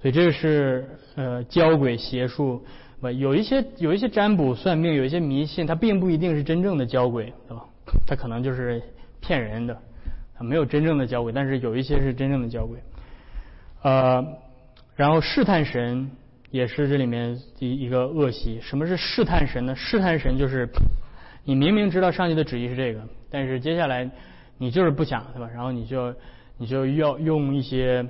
[0.00, 2.64] 所以这个是呃交鬼邪术，
[3.00, 7.64] 不有一些有一些占卜算命，有一些迷信，它并不一定是真正的交鬼，对吧？
[8.06, 8.80] 它可能就是
[9.20, 9.76] 骗人的，
[10.36, 12.78] 它没有真正的交鬼，但是有一些是真正的交鬼。
[13.82, 14.24] 呃，
[14.94, 16.10] 然后试探神
[16.50, 18.60] 也是这里面一一个恶习。
[18.60, 19.74] 什么是试探神呢？
[19.74, 20.68] 试探神就是
[21.44, 24.08] 你明明知道上帝的旨意是这个，但是接下来
[24.58, 25.48] 你就是不想，对吧？
[25.52, 26.14] 然后你就
[26.58, 28.06] 你就要用一些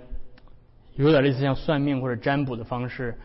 [0.97, 3.17] 有点类似像算命或者占卜的方式，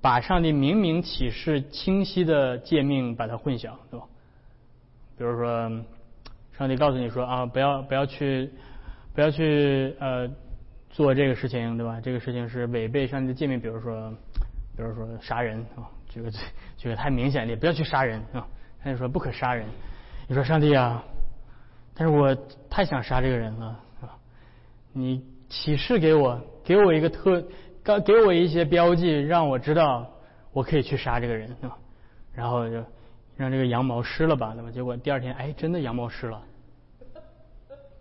[0.00, 4.06] 把上帝明明启示清晰的诫命把它混淆，对吧？
[5.16, 5.70] 比如说，
[6.58, 8.50] 上帝告诉你说啊，不要不要去
[9.14, 10.28] 不要去呃。
[10.88, 12.00] 做这个事情，对吧？
[12.00, 14.10] 这个事情是违背上帝的诫命，比如说，
[14.74, 16.30] 比如说杀人啊，这个
[16.78, 18.46] 这个太明显了，不要去杀人啊。
[18.82, 19.66] 他就说不可杀人。
[20.26, 21.04] 你说上帝啊，
[21.92, 22.34] 但是我
[22.70, 23.78] 太想杀这个人了！
[24.96, 27.44] 你启示给我，给我一个特，
[27.84, 30.10] 给给我一些标记，让我知道
[30.52, 31.76] 我可以去杀这个人对吧。
[32.32, 32.82] 然后就
[33.36, 36.42] 让这个羊毛湿了吧，那么结果第二天，哎，真的羊毛湿了。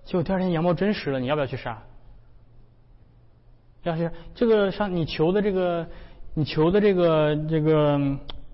[0.05, 1.84] 结果第二天羊毛真湿了，你要不要去杀？
[3.84, 5.86] 要是这个上你求的这个，
[6.34, 7.99] 你求的这个这个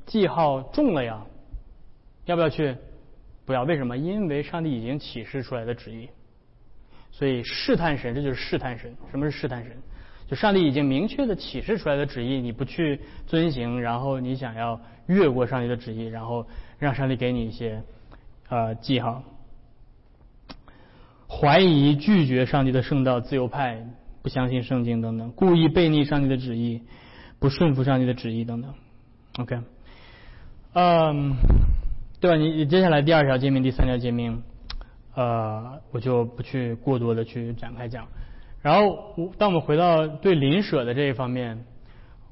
[0.07, 1.23] 记号中了呀，
[2.25, 2.75] 要不要去？
[3.45, 3.95] 不要，为什么？
[3.95, 6.09] 因为上帝已经启示出来的旨意，
[7.11, 8.95] 所以试探神，这就是试探神。
[9.11, 9.77] 什么是试探神？
[10.27, 16.47] 就上帝已经明确的启示出来的旨意，你不去遵行，然后你想要越过上帝的旨意，然后
[16.79, 17.83] 让上帝给你一些
[18.49, 19.23] 呃记号，
[21.27, 23.85] 怀疑拒绝上帝的圣道，自由派。
[24.23, 26.83] 不相信圣经等等，故意背逆上帝的旨意，
[27.39, 28.71] 不顺服上帝的旨意等等。
[29.39, 29.57] OK，
[30.73, 31.37] 嗯，
[32.19, 32.37] 对吧？
[32.37, 34.43] 你接下来第二条诫命、第三条诫命，
[35.15, 38.07] 呃，我就不去过多的去展开讲。
[38.61, 41.63] 然后，当我们回到对邻舍的这一方面，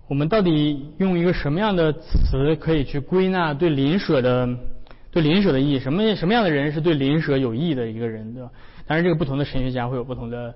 [0.08, 4.48] 我们到底用一个什么样的词可以去归纳对邻舍的
[5.12, 5.80] 对邻舍的意义？
[5.80, 8.52] 什么什么样的人是对邻舍有益的一个人，对吧？
[8.86, 10.54] 当然，这个不同的神学家会有不同的。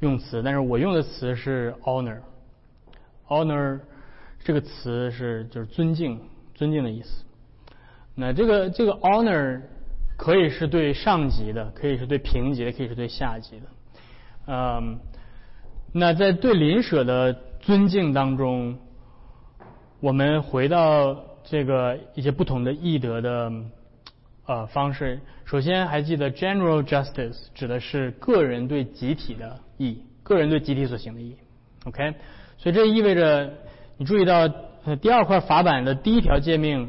[0.00, 2.18] 用词，但是我用的词是 honor。
[3.28, 3.80] honor
[4.44, 6.20] 这个词是就是尊敬、
[6.54, 7.24] 尊敬的意思。
[8.14, 9.62] 那这个这个 honor
[10.16, 13.66] 可以是对上级的，可以是对平级的，可以是对下级的。
[14.46, 14.98] 嗯，
[15.92, 18.78] 那在对邻舍的尊敬当中，
[20.00, 23.52] 我们回到这个一些不同的义德的。
[24.48, 31.34] 呃，方式首先还记得 general justice 指的是个人对集体的义，个人对集体所行的义
[31.84, 32.14] ，OK，
[32.56, 33.52] 所以这意味着
[33.96, 34.48] 你注意到
[34.84, 36.88] 呃第二块法版的第一条诫命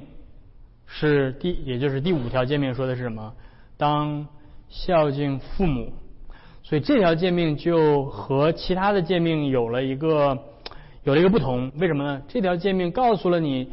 [0.88, 3.34] 是第，也就是第五条诫命说的是什么？
[3.78, 4.28] 当
[4.70, 5.94] 孝敬父母，
[6.64, 10.38] 所以这条诫命就和其他的诫命有了一个
[11.04, 12.22] 有了一个不同，为什么呢？
[12.28, 13.70] 这条诫命告诉了你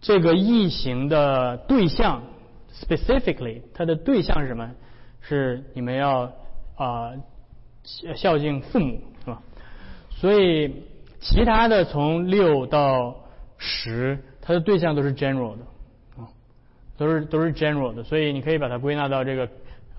[0.00, 2.22] 这个异行的对象。
[2.80, 4.70] Specifically，它的对象是什么？
[5.20, 6.30] 是你们要
[6.76, 7.10] 啊
[8.14, 9.42] 孝敬父母，是吧？
[10.10, 10.72] 所以
[11.18, 13.16] 其他的从六到
[13.56, 15.64] 十，它的对象都是 general 的，
[16.98, 18.02] 都是都是 general 的。
[18.02, 19.48] 所以你可以把它归纳到这个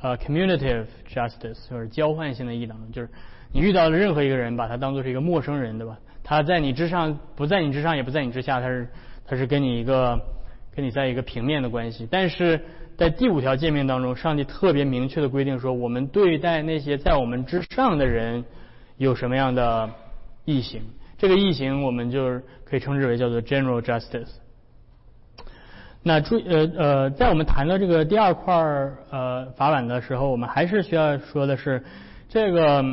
[0.02, 3.10] 呃 commutative justice，就是交换性的义当中，就是
[3.52, 5.98] 你遇到的任何一个人，把他当做是一个陌生人，对吧？
[6.24, 8.88] 他在你之上，不在你之上，也不在你之下，他是
[9.26, 10.20] 他是跟你一个。
[10.72, 12.64] 跟你在一个平面的关系，但是
[12.96, 18.46] 在第五条诫命当中，上帝特别明确的规定说，我们对待那些在我们之上的人
[18.96, 19.90] 有什么样的
[20.46, 20.84] 异行？
[21.18, 24.30] 这个异行我们就是可以称之为叫做 general justice。
[26.10, 28.52] 那注呃呃，在我们谈到这个第二块
[29.12, 31.84] 呃法板的时候，我们还是需要说的是，
[32.28, 32.84] 这个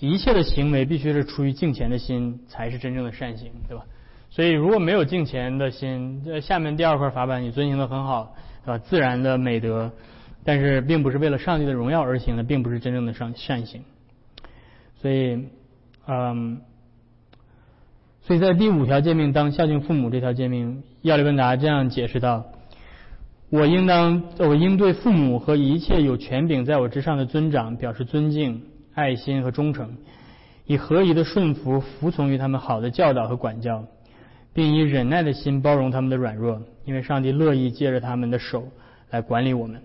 [0.00, 3.84] 一切的行为必须是出于敬虔的心，才是真正的善行，对吧？
[4.30, 8.78] 所以，如果没有敬虔的心，这下面第二块法板你遵行的很好，是吧？
[8.78, 9.92] 自然的美德，
[10.42, 13.84] 但是并不是为了上帝的荣耀而行的，并不是真正的善善行。
[15.00, 15.46] 所以，
[16.08, 16.60] 嗯，
[18.22, 22.44] 所以在第五条诫命当孝敬父母这条诫命，亚里文达这样解释道：
[23.50, 28.62] 我应当，我应对父母和一切有权柄在我之上的尊长表示尊敬、
[28.94, 29.96] 爱心和忠诚，
[30.66, 33.84] 以合宜的顺服服从于他们好的教导和管教。
[34.52, 38.66] 并以忍耐的心包容他们的软弱，因为上帝乐意借着他们的手
[39.10, 39.82] 来管理我们。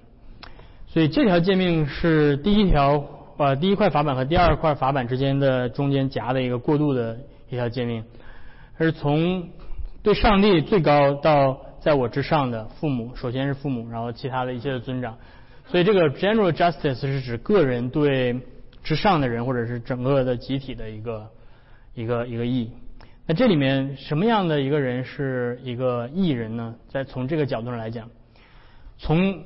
[0.87, 3.03] 所以这条诫命是第一条，
[3.35, 7.19] 呃，第一块法板和第二块法板之间的中间夹的一个过渡的
[7.49, 8.05] 一条诫命，
[8.77, 9.49] 是从
[10.03, 15.17] 对上帝最高到在我之上的父母，首先是父母，然后其他的一切的尊长。
[15.67, 18.39] 所以这个 general justice 是指个人对
[18.83, 21.29] 之上的人或者是整个的集体的一个
[21.95, 22.71] 一个一个义。
[23.25, 26.75] 那这里面什么样的一个人是一个义人呢？
[26.89, 28.09] 在从这个角度上来讲，
[28.97, 29.43] 从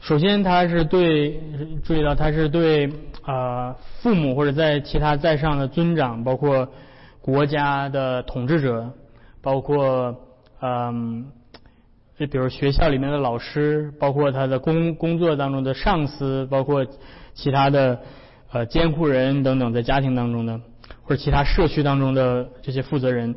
[0.00, 1.40] 首先他是对
[1.84, 2.90] 注意到他是对
[3.22, 6.68] 啊父母或者在其他在上的尊长，包括
[7.20, 8.90] 国家的统治者，
[9.40, 10.14] 包括
[10.60, 11.26] 嗯，
[12.22, 16.86] 就比如学校里面的老师，包括他的工工作当中的上司，包括
[17.34, 17.98] 其他的
[18.52, 20.60] 呃监护人等等，在家庭当中的。
[21.02, 23.34] 或者其他社区当中的这些负责人，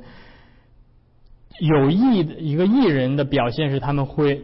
[1.59, 4.43] 有意的一个艺人的表现是他们会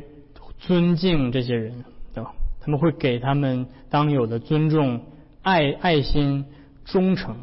[0.57, 2.33] 尊敬这些人，对吧？
[2.61, 5.01] 他们会给他们当有的尊重、
[5.43, 6.45] 爱、爱心、
[6.83, 7.35] 忠诚，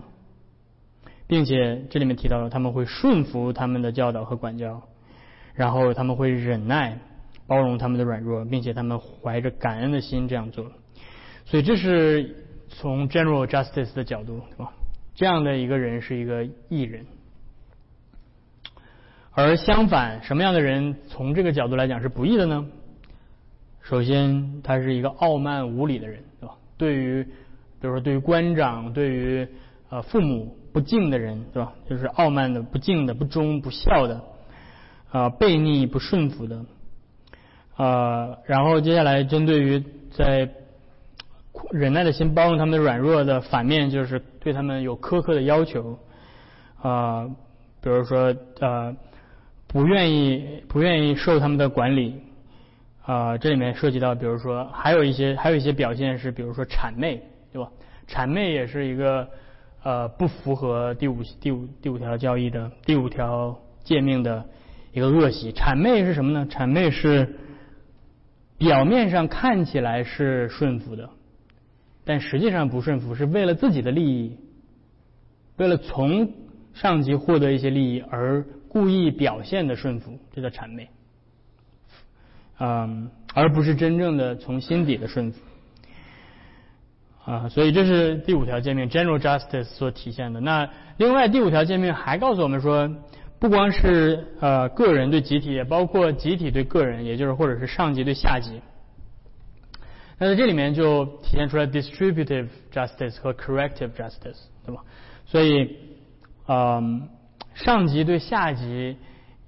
[1.28, 4.82] 并且这里面提到了他们会顺服他们的教导和管教，
[5.58, 6.96] 然后他们会忍耐、
[7.48, 10.70] 包容他们的软弱，并且他们怀着感恩的心这样做。
[11.46, 14.72] 所以这是从 general justice 的角度，对吧？
[15.16, 17.04] 这样的一个人是一个艺人，
[19.32, 22.64] 而相反，什么样的人从这个角度来讲是不义的呢？
[23.82, 26.54] 首先，他是一个傲慢无礼的人，对吧？
[26.76, 29.48] 对于，比如说对于官长、对于
[29.88, 31.72] 呃父母不敬的人，对吧？
[31.88, 34.22] 就是傲慢的、不敬的、不忠不孝的，
[35.10, 36.64] 啊，悖逆不顺服的，
[37.76, 40.48] 啊，然后接下来针对于在。
[41.72, 45.98] 忍耐的心，包容他们的软弱的反面，就是对他们有苛刻的要求，
[46.80, 47.28] 啊，
[47.82, 48.94] 比如说呃，
[49.66, 52.14] 不愿意不愿意受他们的管理，
[53.04, 57.20] 啊，这里面涉及到，比如说还有一些还有一些表现是，比如说谄媚，
[57.52, 57.68] 对吧？
[58.08, 59.28] 谄媚也是一个
[59.82, 64.44] 呃不符合第五第五第五条教义的第五条诫命的
[64.98, 65.52] 一个恶习。
[65.52, 66.46] 谄媚是什么呢？
[66.50, 67.36] 谄媚是
[68.58, 71.08] 表面上看起来是顺服的。
[72.04, 74.38] 但实际上不顺服，是为了自己的利益，
[75.58, 76.32] 为了从
[76.72, 80.88] 上级获得一些利益而故意表现的顺服，这叫谄媚，
[82.60, 85.38] 嗯，而不是真正的从心底的顺服，
[87.26, 90.40] 啊，所以这是第五条诫命 general justice 所体现的。
[90.40, 92.90] 那另外第五条诫命还告诉我们说，
[93.38, 98.60] 不光是呃个人对集体，也包括集体对个人，也就是或者是上级对下级。
[100.18, 104.82] 那在这里面就体现出来 distributive justice 和 corrective justice，对吧？
[105.24, 105.76] 所以，
[106.48, 107.08] 嗯，
[107.54, 108.96] 上级对下级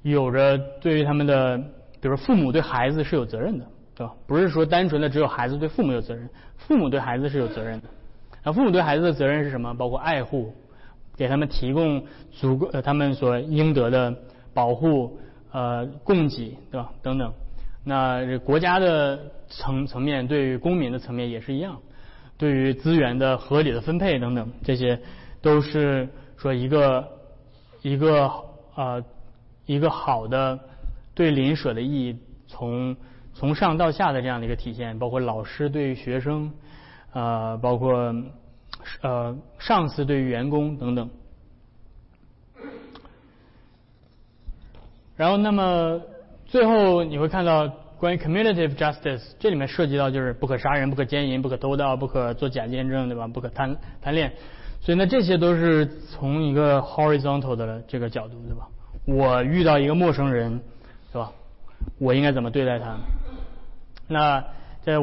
[0.03, 1.59] 有着对于他们的，
[2.01, 4.15] 比如父母对孩子是有责任的，对吧？
[4.29, 7.89] 不是说单纯的只有孩子对父母有责任，父母对孩子是有责任的。
[8.45, 9.75] 那父母对孩子的责任是什么？
[9.75, 10.55] 包括爱护，
[11.21, 12.03] 给他们提供
[12.33, 14.17] 足够呃他们所应得的
[14.55, 15.19] 保护，
[15.53, 16.91] 呃，供给，对吧？
[17.03, 17.31] 等等。
[17.85, 21.79] 那国家的层层面，对于公民的层面也是一样，
[22.39, 24.99] 对于资源的合理的分配等等，这些
[25.43, 27.07] 都是说一个
[27.83, 28.33] 一个
[28.75, 29.05] 呃
[29.67, 30.59] 一个好的
[31.15, 32.97] 对邻舍的意义，从
[33.35, 36.51] 从上到下的这样的一个体现，包括老师对于学生，
[37.13, 38.15] 呃，包括
[39.03, 41.11] 呃上司对于员工等等。
[45.17, 46.01] 然后，那么。
[46.47, 53.29] 最后你会看到关于 commutative justice，这里面涉及到就是不可杀人、不可奸淫、不可偷盗、不可做假见证，对吧？
[53.29, 54.33] 不可贪贪恋，
[54.81, 58.67] 所以呢，这些都是从一个 horizontal 的这个角度，对吧？
[59.05, 60.61] 我遇到一个陌生人，
[61.13, 61.31] 对吧？
[62.01, 62.99] 我应该怎么对待他？
[64.09, 64.45] 那
[64.83, 64.95] 在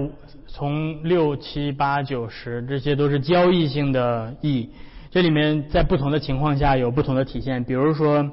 [0.48, 4.70] 从六七八九十，这些都是交易性的义，
[5.12, 8.30] 这里面在不同的情况下有不同的体现，比如说。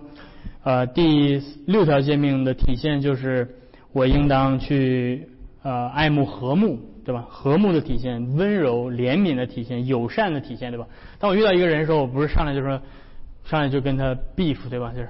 [0.63, 3.47] 呃，第六条诫命的体现就是
[3.93, 5.29] 我应当去
[5.63, 7.27] 呃爱慕和睦，对吧？
[7.29, 10.87] 和睦的体现，温柔、怜悯的体现，友善的体现，对吧？
[11.19, 12.81] 当我遇到一个人的时候，我不是上来就说，
[13.45, 14.91] 上来就跟他 beef，对吧？
[14.97, 15.09] 就是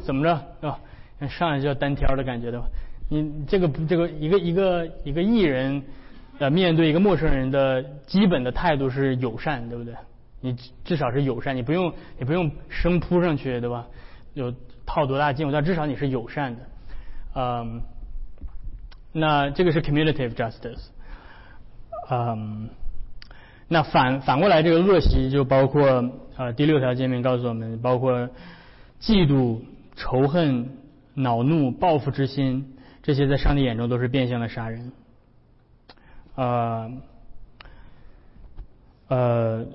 [0.00, 0.80] 怎么着，对吧？
[1.28, 2.66] 上来就要单挑的感觉，对吧？
[3.08, 5.82] 你这个这个一个一个一个艺人
[6.38, 9.94] 呃面对一个陌生人的基本的态度是友善，对不对？
[10.40, 13.86] 你至少是友善，你不用你不用生扑上去，对吧？
[14.34, 14.54] 有。
[14.90, 15.52] 套多大劲？
[15.52, 16.62] 但至少你是友善的，
[17.34, 17.82] 嗯，
[19.12, 20.82] 那这个是 commutative justice，
[22.08, 22.70] 嗯，
[23.68, 28.30] 那反反过来这个恶习就包括呃第六条诫命告诉我们，包括
[28.98, 29.60] 嫉妒、
[29.94, 30.70] 仇恨、
[31.12, 32.72] 恼怒、报复之心，
[33.08, 34.92] 这些在上帝眼中都是变相的杀人，
[36.34, 36.92] 呃，
[39.08, 39.66] 呃，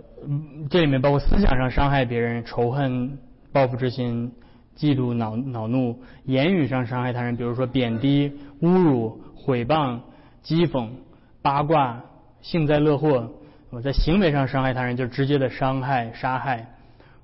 [0.69, 3.17] 这里面包括思想上伤害别人、仇恨、
[3.51, 4.31] 报复之心。
[4.77, 8.31] 嫉妒、恼恼怒；言语上伤害他人，比如说贬低、
[8.61, 9.99] 侮辱、毁谤、
[10.43, 10.89] 讥讽、
[11.41, 12.03] 八卦、
[12.41, 13.27] 幸灾乐祸；
[13.71, 16.67] 我在行为上伤害他人，就直接的伤害、杀害，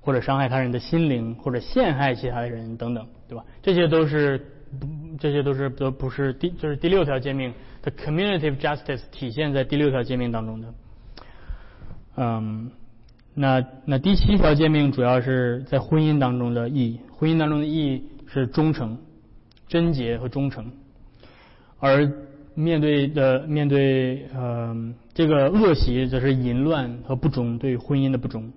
[0.00, 3.44] 或者伤害他人的心灵，或者陷害其他人等等，对吧？
[3.62, 4.44] 这些都是，
[5.20, 7.52] 这些都是都不是第，就是第六条诫命
[7.82, 10.74] 的 community of justice 体现在第六条诫命当中的。
[12.16, 12.70] 嗯，
[13.34, 18.98] 那那第七条诫命主要是在婚姻当中的意义，婚姻当中的意义是忠诚、
[19.68, 20.72] 贞洁和忠诚，
[21.78, 22.10] 而
[22.54, 28.50] 面对的面对呃这个恶习则是淫乱和不忠，对婚姻的不忠。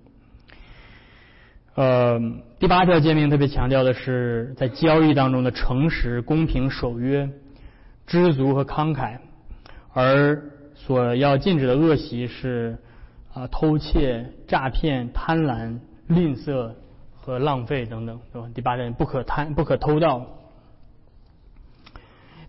[1.76, 2.20] 呃，
[2.60, 7.30] 第八条诫命特别强调的是在交易当中的诚实、公平、守约、
[8.06, 9.18] 知足和慷慨，
[9.94, 10.44] 而
[10.76, 12.78] 所要禁止的恶习是。
[13.36, 16.72] 啊，偷窃、诈骗、贪婪、吝啬
[17.16, 18.48] 和浪费等等，对吧？
[18.54, 20.24] 第八点，不可贪，不可偷盗。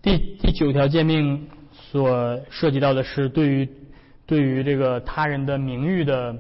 [0.03, 3.67] 第第九条诫命所涉及到的是对于
[4.27, 6.37] 对于这个他人的名誉的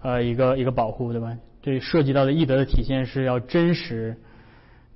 [0.00, 1.36] 呃一个一个保护，对吧？
[1.62, 4.18] 对涉及到的义德的体现是要真实、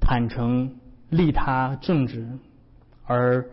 [0.00, 0.76] 坦诚、
[1.08, 2.28] 利他、正直，
[3.06, 3.46] 而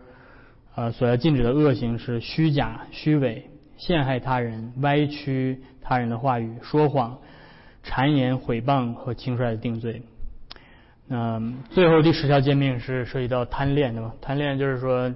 [0.74, 3.48] 呃所要禁止的恶行是虚假、虚伪。
[3.76, 7.18] 陷害他人、歪曲他人的话语、说谎、
[7.84, 10.02] 谗言、毁谤和轻率的定罪。
[11.08, 14.14] 那最后第十条诫命是涉及到贪恋，的嘛？
[14.20, 15.12] 贪恋就是说，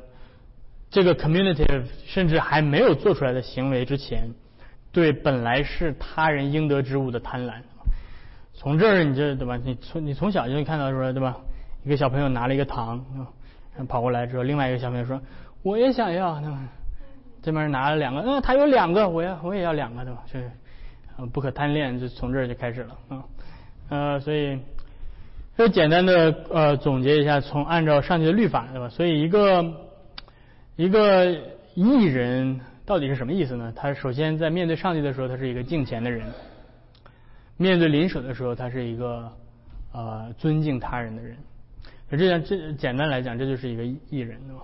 [0.90, 1.64] 这个 community
[2.04, 4.28] 甚至还没有做出来的行为之前，
[4.90, 7.62] 对本来是他人应得之物的贪婪。
[8.58, 9.56] 从这儿你这对吧？
[9.56, 11.36] 你从你从小就能看到说对吧？
[11.84, 13.04] 一个小朋友拿了一个糖，
[13.88, 15.20] 跑过来之后，另外一个小朋友说
[15.62, 16.58] ：“我也想要。”对吧？
[17.40, 20.24] 这边拿了两个，嗯，他有两个，我要我也要两个，对吧？
[20.26, 20.50] 就是，
[21.32, 23.24] 不可贪恋，就从这儿就开始了，啊，
[23.90, 24.58] 呃，所以，
[25.56, 28.88] 就简单的呃总结一下，从按照上帝的律法，对吧？
[28.88, 29.64] 所以一个
[30.74, 31.30] 一个
[31.74, 33.72] 艺人到底是什么意思呢？
[33.76, 36.26] 他首先在面对上帝的时候，他是一个敬虔的人；
[37.58, 39.30] 面对邻舍的时候，他是一个
[39.92, 41.36] 呃尊敬他人的人。
[42.10, 44.62] 这样这简单来讲，这就是一个艺人，对吧？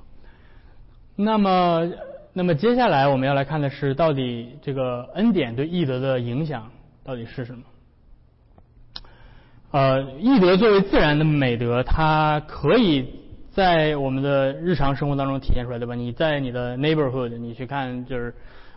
[1.15, 1.93] 那么。
[2.37, 6.69] 那么接下来我们要来看的是，到底这个恩典对义德的影响
[7.05, 7.63] 到底是什么？
[9.71, 13.09] 呃，义德作为自然的美德，它可以
[13.53, 15.95] 在我们的日常生活当中体现出来，对吧？
[15.95, 18.35] 你在你的 neighborhood，你去看，就是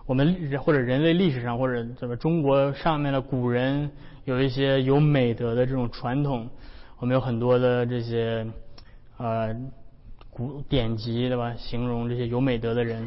[0.08, 3.92] 我们或者人类历史上，或者怎么中国上面的古人
[4.24, 6.50] 有一些有美德的这种传统，
[6.98, 8.48] 我们有很多的这些
[9.18, 9.54] 呃
[10.30, 11.54] 古典籍，对吧？
[11.58, 13.06] 形容这些有美德的人。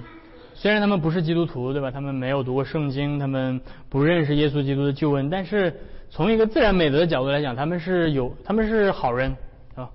[0.54, 1.90] 虽然他们不是基督徒，对吧？
[1.90, 5.74] 他们没有读过圣经，他们不认识耶稣基督的救恩，但是
[6.10, 9.34] 从一个自然美德的角度来讲，他们是有，他们是好人
[9.74, 9.88] 啊。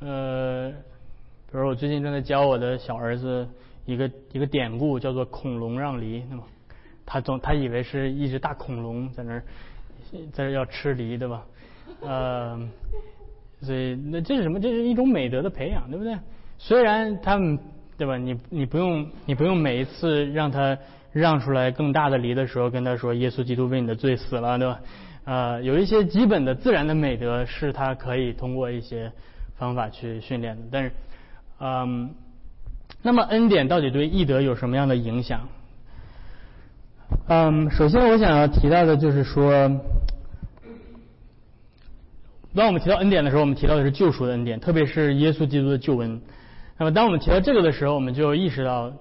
[0.00, 0.72] 呃，
[1.52, 3.46] 比如我最近正在教我的小儿子
[3.88, 6.44] 一个一个典故，叫做“恐龙让梨”，那么
[7.04, 9.42] 他总他以为是一只大恐龙在那儿
[10.32, 11.44] 在这要吃梨，对吧？
[12.02, 12.60] 呃，
[13.62, 14.60] 所以那这是什么？
[14.60, 16.16] 这是一种美德的培养，对不对？
[16.58, 17.58] 虽然他们。
[17.98, 18.16] 对吧？
[18.16, 20.78] 你你不用你不用每一次让他
[21.10, 24.80] 让出来更大的梨的时候，跟他说耶稣基督为你的罪死了，对吧？
[25.24, 29.10] 呃，有一些基本的自然的美德是他可以通过一些
[29.56, 30.62] 方法去训练的。
[30.70, 30.92] 但是，
[31.58, 32.14] 嗯，
[33.02, 35.48] 那么恩典到底对义德有什么样的影响？
[37.26, 39.52] 嗯，首先我想要提到的就是说，
[42.54, 46.20] 当我们提到恩典的时候，我们提到的是救赎的恩典，特别是耶稣基督的救恩。
[46.78, 48.92] 那么，当我们提到这个的时候，我们就意识到，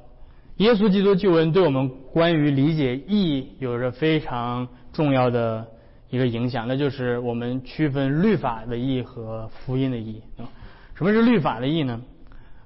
[0.57, 5.65] 耶稣基督救恩对我们关于理解义有着非常重要的
[6.09, 10.21] 一个影响，那就是我们区分律法的义和福音的义。
[10.95, 12.01] 什么是律法的义呢？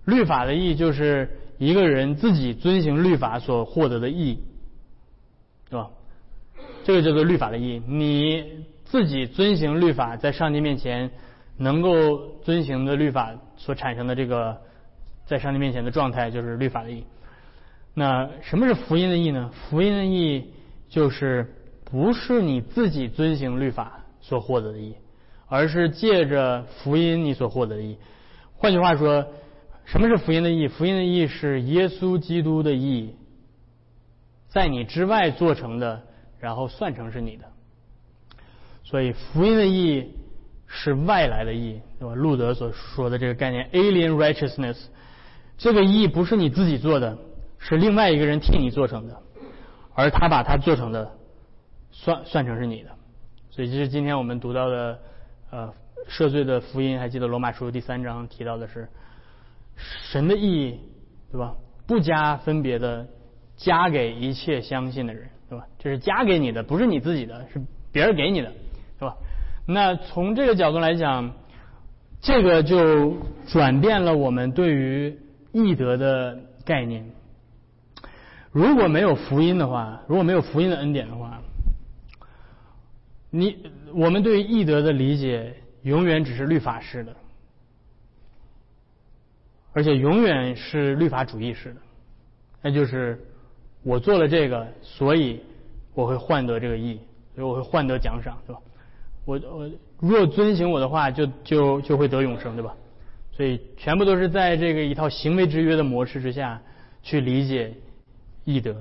[0.05, 4.39] 律法的义就是一个人自己遵行律法所获得的义，
[5.69, 5.89] 是吧？
[6.83, 7.81] 这个叫做律法的义。
[7.87, 11.11] 你自己遵行律法，在上帝面前
[11.57, 14.61] 能够遵行的律法所产生的这个。
[15.23, 17.05] 在上帝面前的状态就是律法的义。
[17.93, 19.49] 那什么是福音的义呢？
[19.53, 20.51] 福音的义
[20.89, 24.93] 就是不是你自己遵行律法所获得的义，
[25.47, 27.97] 而是借着福音你所获得的义。
[28.57, 29.25] 换句话说，
[29.91, 30.69] 什么是福音的义？
[30.69, 33.13] 福音的义是耶稣基督的义，
[34.47, 36.01] 在你之外做成的，
[36.39, 37.43] 然后算成是你的。
[38.85, 40.13] 所以福音的义
[40.65, 42.15] 是外来的义，对吧？
[42.15, 44.77] 路德所说的这个概念，alien righteousness。
[45.57, 47.17] 这个义不是你自己做的，
[47.59, 49.21] 是另外一个人替你做成的，
[49.93, 51.11] 而他把他做成的
[51.91, 52.91] 算算成是你的，
[53.49, 54.99] 所以这是今天我们读到的
[55.49, 55.73] 呃
[56.07, 58.87] 赦罪的福音，还记得罗马书第三章提到的是
[60.03, 60.79] 神的意义，
[61.31, 61.55] 对吧？
[61.87, 63.07] 不加分别的
[63.55, 65.65] 加给一切相信的人，对吧？
[65.77, 67.61] 这是加给你的，不是你自己的，是
[67.91, 68.51] 别人给你的，
[68.99, 69.15] 对吧？
[69.67, 71.33] 那从这个角度来讲，
[72.21, 73.17] 这个就
[73.47, 75.17] 转变了我们对于
[75.51, 77.05] 义德的概念。
[78.51, 81.41] 如果没有福音的话，如果没有福音的恩典的话，
[83.29, 83.57] 你
[83.93, 87.15] 我们对义德的理解永远只是律法式的。
[89.81, 91.77] 而且永远是律法主义式的，
[92.61, 93.19] 那就是
[93.81, 95.41] 我做了这个，所以
[95.95, 96.99] 我会换得这个义，
[97.33, 98.61] 所以我会换得奖赏，对吧？
[99.25, 102.75] 我我若遵行我的话，就就就会得永生，对吧？
[103.31, 106.61] 所以全部都是在这个一套行为制约的模式之下
[107.01, 107.73] 去理解
[108.45, 108.75] 义德，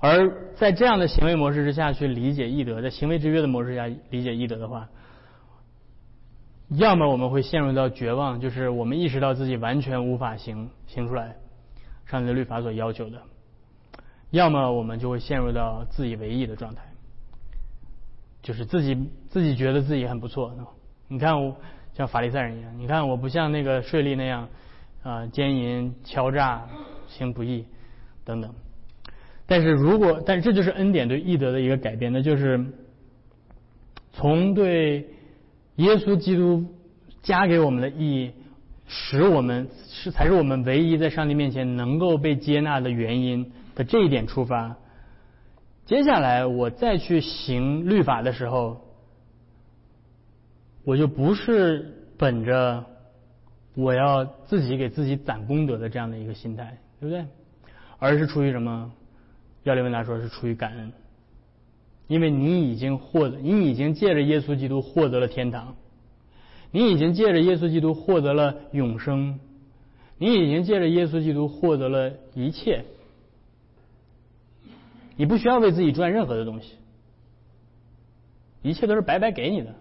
[0.00, 4.88] 而在这样的行为模式之下去理解义德，在行为制约的模式下理解义德的话。
[6.68, 11.36] 要么我们会陷入到绝望，就是我们意识到自己完全无法行行出来
[12.04, 13.20] 上帝的律法所要求的；
[14.30, 16.82] 要么我们就会陷入到自以为意的状态，
[18.42, 20.54] 就是自己自己觉得自己很不错。
[21.08, 21.56] 你看，我
[21.94, 24.48] 像法利赛人一样，你看我不像那个税吏那样
[25.02, 26.68] 啊奸淫、敲诈、
[27.06, 27.64] 行不义
[28.26, 28.54] 等等。
[29.46, 32.62] 但是如果，但这就是恩典对义德的一个改变，那就是
[34.12, 35.08] 从对。
[35.78, 36.64] 耶稣基督
[37.22, 38.32] 加给我们的意义，
[38.86, 44.76] 使我们是才是我们唯一在上帝面前能够被接纳的原因的这一点出发。
[45.86, 48.80] 接下来我再去行律法的时候，
[50.84, 52.84] 我就不是本着
[53.74, 57.24] 我要自己给自己攒功德的这样的一个心态，对不对？
[57.98, 58.92] 而是出于什么？
[59.62, 60.92] 要里问答说是出于感恩。
[62.08, 65.76] 因为你已经获得，你已经借着耶稣基督获得了天堂，
[66.70, 69.38] 你已经借着耶稣基督获得了永生，
[70.16, 72.86] 你已经借着耶稣基督获得了一切，
[75.16, 76.76] 你不需要为自己赚任何的东西，
[78.62, 79.74] 一切都是白白给你的。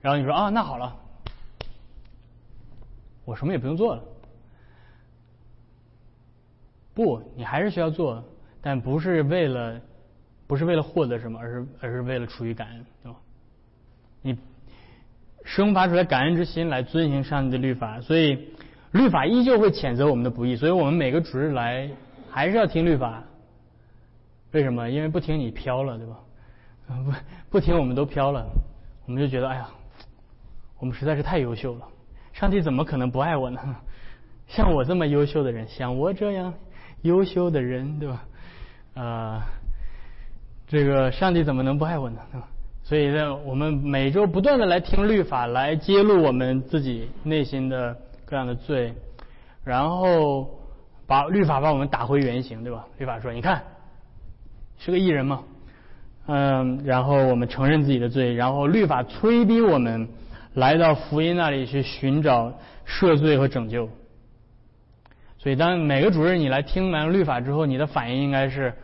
[0.00, 0.96] 然后你说啊，那好了，
[3.24, 4.04] 我什么也不用做了。
[6.94, 8.22] 不，你还是需要做。
[8.62, 9.80] 但不是为了，
[10.46, 13.18] 不是为了获得什么，而是而是为了出于感恩，对吧？
[14.22, 14.36] 你
[15.44, 18.48] 生发出来感恩之心来遵行上帝的律法，所以
[18.92, 21.90] 律法依旧会谴责我们的不义，所以我们每个主日来
[22.30, 23.24] 还是要听律法。
[24.52, 24.90] 为什么？
[24.90, 26.18] 因为不听你飘了，对吧？
[27.04, 27.12] 不
[27.50, 28.44] 不听我们都飘了，
[29.06, 29.68] 我们就觉得哎呀，
[30.78, 31.86] 我们实在是太优秀了，
[32.32, 33.76] 上帝怎么可能不爱我呢？
[34.48, 36.52] 像我这么优秀的人，像我这样
[37.02, 38.26] 优秀的人，对吧？
[38.94, 39.46] 啊，
[40.66, 42.20] 这个上帝怎么能不爱我呢？
[42.82, 48.92] 所以呢，我们每周不断的来听律法，来揭露我们自己内心的各样的罪，
[49.62, 50.50] 然后
[51.06, 52.84] 把律法把我们打回原形，对吧？
[52.98, 53.62] 律法说：“你看，
[54.78, 55.42] 是个艺人嘛。”
[56.26, 60.08] 嗯，然后我们承认自己的罪，然后律法催逼我们
[60.54, 62.52] 来到福音那里去寻找
[62.86, 63.88] 赦罪和拯救。
[65.42, 68.74] 所以，当每个主任你来听完律法之后，你的反应应该是：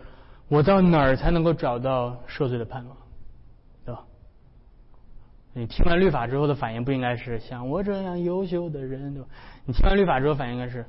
[0.48, 2.96] 我到哪儿才能够找到赦罪的盼望，
[3.84, 4.02] 对吧？
[5.52, 9.28] 你听完律法之后的反应不应该是像我这样优秀的人，对吧？
[9.66, 10.86] 你听完律法之后反应应该是：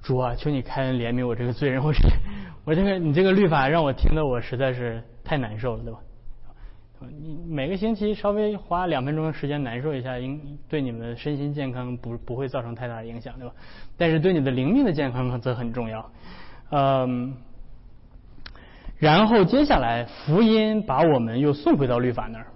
[0.00, 2.00] 主啊，求你开恩怜悯我这个罪人，我是
[2.64, 5.98] 我这个你这个律法让我听的我实在是太难受了，对吧？
[7.00, 13.54] 你每个星期稍微花两分钟的时间难受一下，应对你们的身心健康不不会造成太大的影响，对吧？
[13.98, 16.10] 但是对你的灵命的健康则很重要。
[16.70, 17.34] 嗯，
[18.96, 22.46] 然后接下来福音把我们又送回到律法那儿，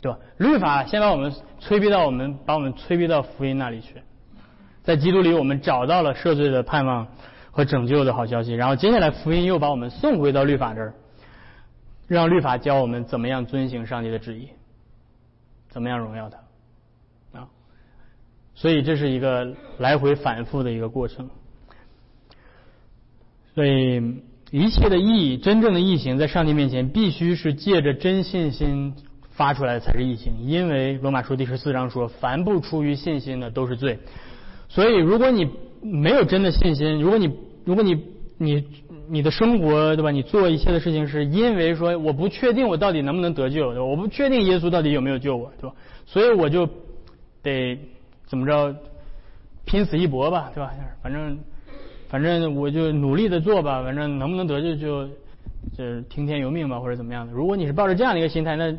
[0.00, 0.18] 对吧？
[0.38, 4.02] 律法先把我们催逼到我们，把我们催逼到福音那里去，
[4.82, 7.06] 在基督里我们找到了赦罪的盼望
[7.52, 10.94] 和拯救的好消息，然后接下来福音又把我们送回到律法这儿。
[12.08, 14.48] 让律法教我们怎么样遵行上帝的旨意，
[15.70, 17.48] 怎么样荣耀他啊！
[18.54, 21.30] 所以这是一个来回反复的一个过程。
[23.54, 28.94] 所以一切的义，真正的义行，在上帝面前必须是借着真信心
[29.30, 30.34] 发出来的才是义行。
[30.42, 33.98] 因为罗马书第十四章说：“凡不出于信心的都是罪。”
[34.68, 35.48] 所以如果你
[35.80, 37.34] 没有真的信心，如果你
[37.64, 38.04] 如果你
[38.36, 38.66] 你。
[39.12, 40.10] 你的生活对吧？
[40.10, 43.84] 你做一切的事情是因为说我不确定我到底能不能得救，对吧？
[43.84, 45.76] 我不确定耶稣到底有没有救我，对吧？
[46.06, 46.66] 所以我就
[47.42, 47.78] 得
[48.24, 48.74] 怎么着
[49.66, 50.72] 拼死一搏吧，对吧？
[51.02, 51.38] 反正
[52.08, 55.08] 反正我就努力的做吧，反正能不能得救就
[55.76, 57.34] 就听天由命吧，或者怎么样的。
[57.34, 58.74] 如果你是抱着这样的一个心态，那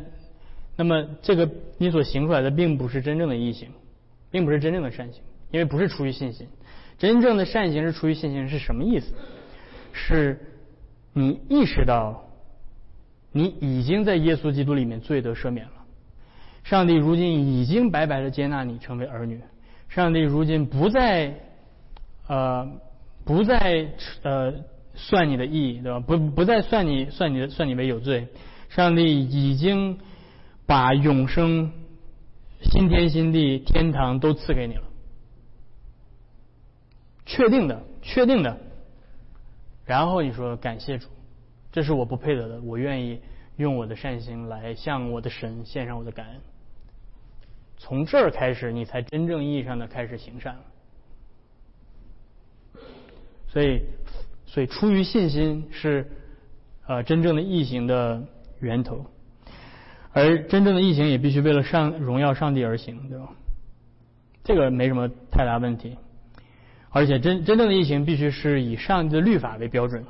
[0.74, 3.68] 那么这个你所行出来的并不是真正的义行，
[4.32, 5.22] 并不是真正的善行，
[5.52, 6.48] 因为不是出于信心。
[6.98, 9.14] 真正的善行是出于信心，是什么意思？
[9.96, 10.38] 是
[11.12, 12.26] 你意识到
[13.32, 15.72] 你已经在耶稣基督里面罪得赦免了，
[16.64, 19.40] 上帝如今已经白白的接纳你成为儿女，
[19.88, 21.34] 上帝如今不再
[22.26, 22.68] 呃
[23.24, 23.88] 不再
[24.22, 24.52] 呃
[24.94, 26.00] 算你的义，对吧？
[26.00, 28.28] 不不再算你算你算你为有罪，
[28.68, 29.98] 上帝已经
[30.66, 31.70] 把永生、
[32.60, 34.82] 新天新地、天堂都赐给你了。
[37.26, 38.58] 确定的，确定的。
[39.86, 41.08] 然后你说感谢主，
[41.70, 43.20] 这是我不配得的，我愿意
[43.56, 46.40] 用我的善心来向我的神献上我的感恩。
[47.76, 50.60] 从这儿开始，你才真正意义上的开始行善了。
[53.48, 53.82] 所以，
[54.46, 56.10] 所以出于信心是
[56.86, 58.22] 呃真正的义行的
[58.60, 59.04] 源头，
[60.12, 63.28] 而真正的义行也必须为了上荣耀上帝而行，对吧？
[64.42, 65.96] 这个没什么太大问题。
[66.94, 70.04] 而且真真正的义行必须是以上的律法为标准，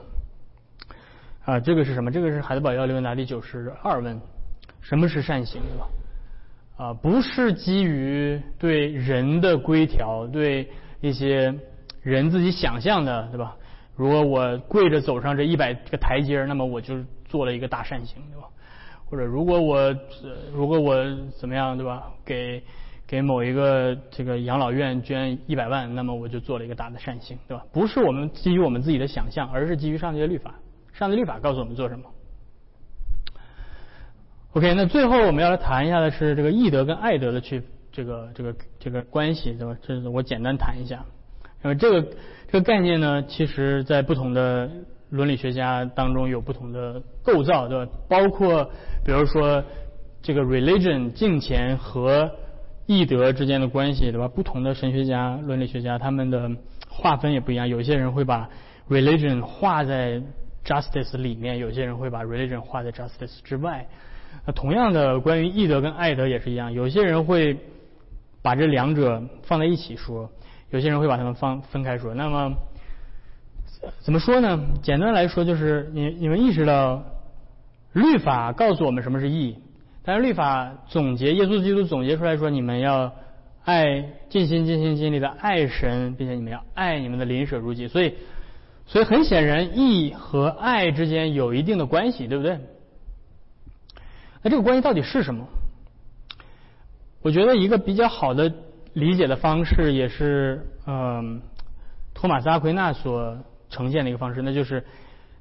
[1.46, 2.10] 啊，这个是什么？
[2.10, 4.20] 这个是海德堡要理问答第九十二问：
[4.82, 5.62] 什么是善行？
[5.62, 5.88] 对吧？
[6.76, 10.68] 啊，不是基于对人的规条，对
[11.00, 11.54] 一些
[12.02, 13.56] 人自己想象的，对吧？
[13.96, 18.46] 如果我跪着走上这一百个台阶，那么我就做了一个大善行，对吧？
[19.06, 19.96] 或者如果我
[20.52, 21.02] 如果我
[21.40, 22.12] 怎么样，对吧？
[22.26, 22.62] 给
[23.06, 27.64] 给某一个这个养老院捐一百万，那么我就做了一个大的善行，对吧？
[27.72, 30.54] 不是我们基于我们自己的想象，而是基于上帝的律法。
[30.92, 32.04] 上帝律法告诉我们做什么。
[34.52, 39.76] OK，那最后我们要来谈一下的是这个义德跟爱德的去这个这个这个关系，对吧？
[39.82, 41.04] 这是我简单谈一下。
[41.60, 42.02] 那么这个
[42.46, 44.70] 这个概念呢，其实在不同的
[45.10, 47.92] 伦理学家当中有不同的构造，对吧？
[48.08, 48.64] 包括
[49.04, 49.62] 比如说
[50.22, 52.30] 这个 religion 敬虔和
[52.86, 54.28] 义德之间的关系，对吧？
[54.28, 56.50] 不同的神学家、伦理学家，他们的
[56.88, 57.68] 划分也不一样。
[57.68, 58.48] 有些人会把
[58.88, 60.20] religion 画在
[60.64, 63.86] justice 里面，有些人会把 religion 画在 justice 之外。
[64.46, 66.72] 那同样的，关于义德跟爱德也是一样。
[66.72, 67.56] 有些人会
[68.42, 70.28] 把这两者放在一起说，
[70.70, 72.12] 有些人会把它们放分开说。
[72.14, 72.52] 那么
[74.00, 74.60] 怎么说呢？
[74.82, 77.02] 简单来说，就是你你们意识到
[77.92, 79.56] 律法告诉我们什么是义。
[80.06, 83.10] 但是律法总结，耶稣基督总结出来说，你们要
[83.64, 87.88] 爱尽心尽心尽力的爱神，并且你们要爱你们的邻舍如己。
[87.88, 88.14] 所以，
[88.84, 92.58] 所以很显然，义和爱之间有一定的关系，对不对？
[94.42, 95.46] 那这个关系到底是什么？
[97.22, 98.52] 我觉得一个比较好的
[98.92, 101.40] 理解的方式，也是嗯，
[102.12, 103.38] 托马斯阿奎那所
[103.70, 104.84] 呈现的一个方式，那就是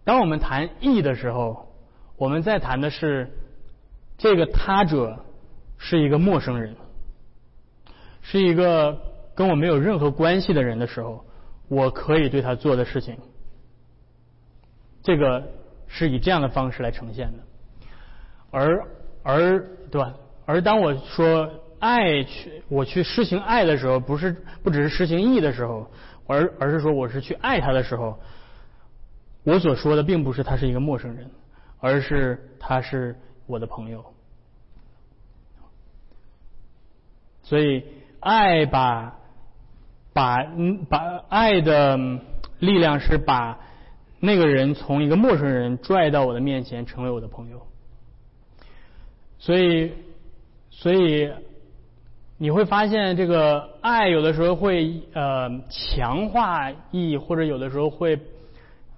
[0.06, 1.68] 当我们谈义的时候，
[2.16, 3.30] 我们在谈的是。
[4.18, 5.20] 这个他者
[5.78, 6.76] 是一个陌生人，
[8.22, 8.98] 是一个
[9.36, 11.26] 跟我没有任何关系的人的时候，
[11.68, 13.18] 我可以对他做的事情，
[15.02, 15.44] 这个
[15.88, 17.40] 是以这样的方式来呈现的。
[18.52, 18.88] 而
[19.24, 19.60] 而
[19.92, 20.14] 对吧？
[20.46, 21.50] 而当我说
[21.80, 25.90] 爱去我去施行爱的时候，不是不只是施行义的时候，
[26.28, 28.20] 而而是说我是去爱他的时候，
[29.44, 31.30] 我所说的并不是他是一个陌生人，
[31.80, 33.16] 而是他是
[33.46, 34.06] 我的朋友。
[37.44, 37.84] 所以，
[38.20, 39.20] 爱把
[40.14, 41.98] 把嗯把爱的
[42.60, 43.60] 力量是把
[44.20, 47.68] 那个人从一个陌生人拽到我的面前，成为我的朋友。
[49.40, 49.92] 所以，
[50.70, 51.30] 所以
[52.38, 58.20] 你会发现，这个爱有的时候会呃强化义，或者有的时候会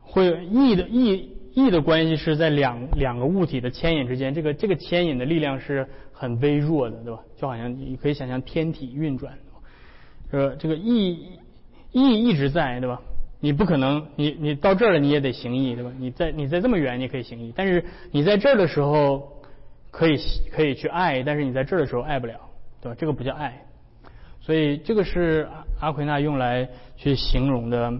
[0.04, 5.88] 会义的义义的关系是在两两个物体的牵引之间，这个这个牵引的力量是。
[6.18, 7.20] 很微弱的，对吧？
[7.36, 9.38] 就好像你可以想象天体运转，
[10.32, 11.28] 呃，这个义
[11.92, 13.02] 义一直在，对吧？
[13.42, 15.92] 你不可能，你你到这儿了，你也得行义，对吧？
[16.00, 19.44] 你在你在这么远，你可以行义，但是你在这儿的时候
[19.92, 20.18] 可以
[20.54, 22.40] 可以去爱，但是你在这儿的时候爱不了，
[22.80, 22.96] 对吧？
[22.98, 23.66] 这个不叫爱，
[24.40, 25.50] 所以这个是
[25.82, 27.92] 阿奎那用来去形容的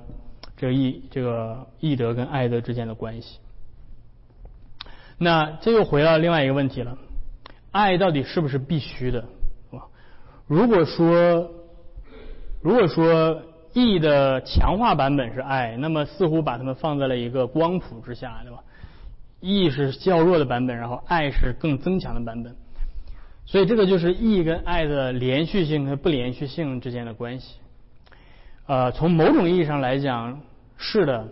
[0.56, 3.40] 这个义这个义德跟爱德之间的关系。
[5.18, 6.98] 那这又回到另外一个问题了。
[7.72, 9.26] 爱到底是不是必须的？
[10.48, 11.52] 如果说，
[12.62, 13.42] 如果说
[13.74, 18.60] E 的强化版本是爱，那么似乎把它们放在了一个光谱之下，对吧
[19.42, 22.56] ？？E 是较弱的版本，然后爱是更增强的版本。
[23.46, 27.56] 所以这个就是 E 跟爱的连续性和不连续性之间的关系。
[28.68, 30.40] 呃，从某种意义上来讲，
[30.78, 31.28] 是的，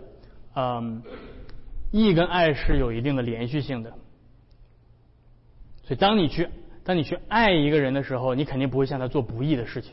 [0.54, 1.02] 嗯，
[1.96, 3.90] 义跟爱是有一定的连续性的。
[5.84, 6.48] 所以，当你去
[6.82, 9.92] 当你去爱一个人的时候，你肯定不会向他做不义的事情。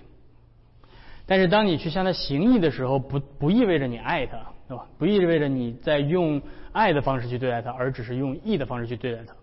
[1.27, 4.37] 但是当你去向他行义的时候，不不意味着你爱他，
[4.67, 4.87] 对吧？
[4.97, 6.41] 不意味着你在用
[6.71, 9.35] 爱的方式去对待他，而只是用义的方式去对待他。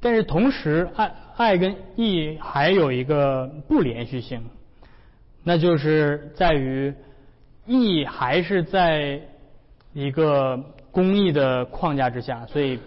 [0.00, 4.44] 但是同时，爱爱跟义还有一个不连续性，
[5.42, 6.94] 那就是在于
[7.66, 9.22] 义还是在
[9.92, 10.58] 一个
[10.90, 12.78] 公益的框架之下，所以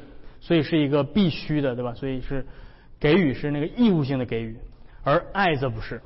[0.41, 1.93] 所以是一个必须的，对吧？
[1.93, 2.45] 所以是
[2.99, 4.57] 给予是那个义务性的给予，
[5.03, 6.01] 而爱则不是。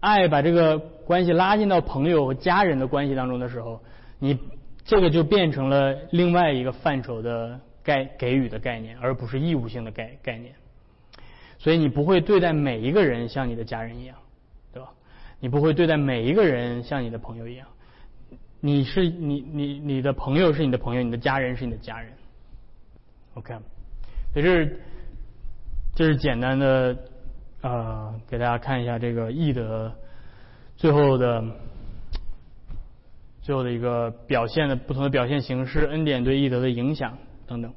[0.00, 3.82] 爱把这个关系拉近到朋友和家人的关系当中的时候，
[4.18, 4.38] 你
[4.84, 10.54] 这个就变成了另外一个范畴的概给予的概念，而不是义务性的概概念。
[11.58, 14.16] 所以你不会对待每一个人像你的家人一样，
[14.72, 14.88] 对吧？
[15.38, 17.66] 你不会对待每一个人像你的朋友一样。
[18.60, 22.12] 你是你你你的朋友是你的朋友，你的家人是你的家人。
[23.34, 23.54] OK，
[24.32, 24.80] 所以这是
[25.94, 26.96] 这是简单的。
[27.62, 29.94] 呃，给大家看一下这个义德
[30.78, 31.44] 最后的
[33.42, 37.70] 最后的一个表现的不同的表现形式，恩典对义德的影响等等。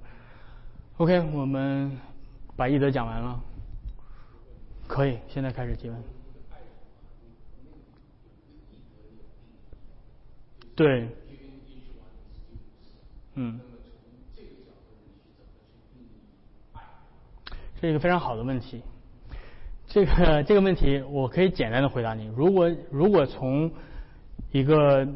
[0.95, 1.91] OK，我们
[2.55, 3.37] 把义德讲完了，
[4.87, 5.97] 可以现在开始提问。
[10.75, 11.07] 对，
[13.35, 13.59] 嗯，
[17.75, 18.81] 这是一个非常好的问题。
[19.87, 22.25] 这个这个问题，我可以简单的回答你。
[22.35, 23.71] 如果如果从
[24.51, 25.07] 一个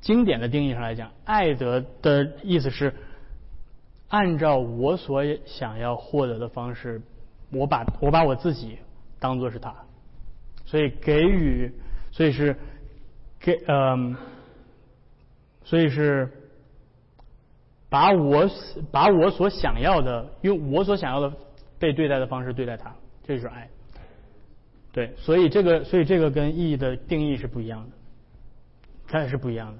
[0.00, 2.94] 经典的定义上来讲，爱德的意思是
[4.08, 7.02] 按照我所想要获得的方式，
[7.52, 8.78] 我把我把我自己
[9.18, 9.74] 当做是他，
[10.64, 11.70] 所以给予，
[12.10, 12.56] 所以是
[13.40, 14.16] 给嗯，
[15.64, 16.30] 所以是
[17.88, 18.48] 把我
[18.90, 21.32] 把我所想要的，用我所想要的
[21.78, 22.94] 被对待的方式对待他。
[23.24, 23.68] 这就是爱，
[24.90, 27.90] 对，所以这个，所以这个跟意义的定义是不一样的，
[29.06, 29.78] 它也是不一样的，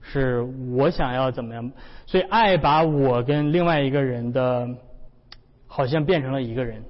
[0.00, 0.40] 是
[0.72, 1.70] 我想要怎么样，
[2.06, 4.68] 所以爱把我跟另外一个人的，
[5.68, 6.82] 好像变成了一个人，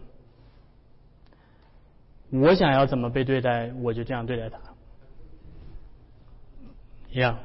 [2.30, 4.58] 我想要怎么被对待，我就这样对待他，
[7.12, 7.38] 一样，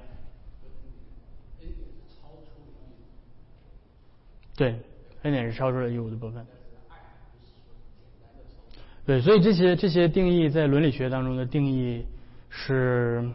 [4.56, 4.76] 对，
[5.24, 6.46] 恩典是超出了义务的部分。
[9.06, 12.06] 对，所以这些这些定义在伦理学当中的定义
[12.50, 13.28] 是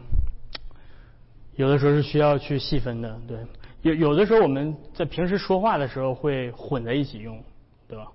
[1.55, 3.19] 有的时候是需要去细分的。
[3.27, 3.37] 对，
[3.81, 7.41] 有有的时候我们在平时说话的时候会混在一起用，
[7.87, 8.11] 对吧？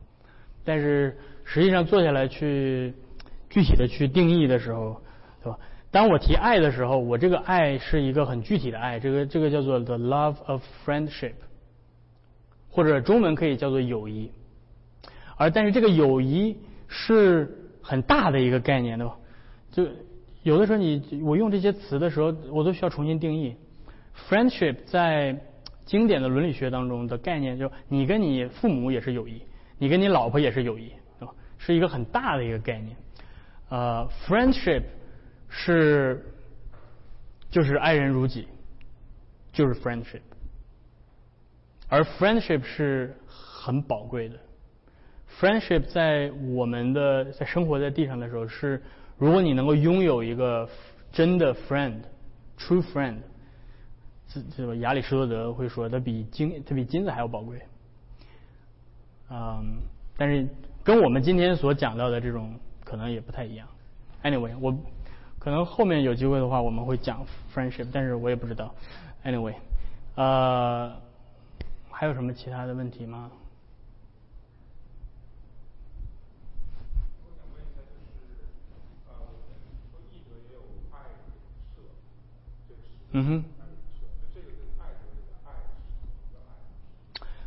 [0.65, 2.93] 但是实际上坐下来去
[3.49, 5.01] 具体的去定义的时候，
[5.97, 11.33] 当我提爱的时候，我这个爱是一个很具体的爱，这个这个叫做 the love of friendship，
[12.69, 14.31] 或者中文可以叫做友谊。
[15.39, 16.59] 而但是这个友谊。
[16.89, 19.17] 是很大的一个概念，对吧？
[19.73, 19.85] 就
[20.45, 23.57] 有的时候你我用这些词的时候，我都需要重新定义。
[24.29, 25.37] Friendship 在
[25.85, 29.43] 经典的伦理学当中的概念，就你跟你父母也是友谊，
[29.79, 31.35] 你跟你老婆也是友谊，对吧？
[31.59, 32.97] 是一个很大的一个概念。
[33.69, 34.83] 呃，Friendship
[35.59, 36.23] 是
[37.51, 38.47] 就是爱人如己，
[39.53, 40.21] 就是 Friendship，
[41.89, 44.37] 而 Friendship 是很宝贵的。
[45.41, 48.83] Friendship 在我们的在生活在地上的时候是，
[49.17, 50.69] 如果你能够拥有一个
[51.11, 53.17] 真的 friend，true friend，
[54.29, 57.59] 这这个亚里士多德会说，它比金它比金子还要宝贵。
[59.31, 59.79] 嗯，
[60.19, 60.47] 但是
[60.85, 63.67] 跟我们今天所讲到的这种可能也不太一样。
[64.23, 64.77] Anyway，我
[65.47, 67.25] 可能后面有机会的话我们会讲
[67.55, 68.75] friendship，但是我也不知道。
[69.25, 69.55] Anyway，
[70.17, 70.93] 呃，
[71.89, 73.31] 还有什么其他的问题吗？
[83.13, 83.45] 嗯哼，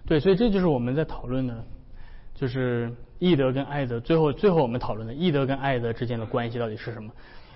[0.06, 1.66] 对，所以这就是我们在讨论的，
[2.34, 4.00] 就是义德跟爱德。
[4.00, 7.12] 最后，最后我们讨论的义德跟爱德之间的关系到底是什么？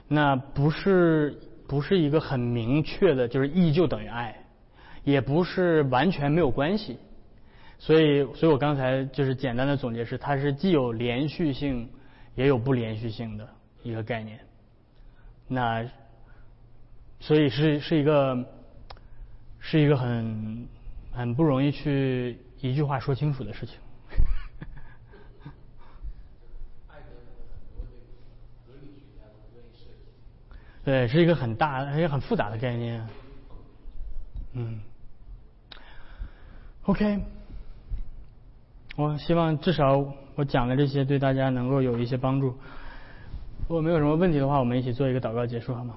[0.07, 1.37] 那不是
[1.67, 4.35] 不是一个很明确的，就是义就等于爱，
[5.03, 6.97] 也不是完全没有关系。
[7.79, 11.89] 所以，所以我刚才就是简单的总结是，它是既有连续性，
[12.35, 13.47] 也有不连续性的
[13.83, 14.39] 一个概念。
[15.47, 15.85] 那。
[17.19, 18.45] 所以是是一个
[19.61, 20.67] 是一个很
[21.13, 23.77] 很不容易去一句话说清楚的事情。
[30.83, 33.07] 对，是一个很大而且很复杂的概念。
[34.53, 34.79] 嗯。
[36.83, 37.19] OK。
[38.95, 40.05] 我希望至少
[40.35, 42.47] 我讲的这些对大家能够有一些帮助。
[43.67, 45.95] 如果没有什么问题的话，我们一起做一个祷告结束好吗？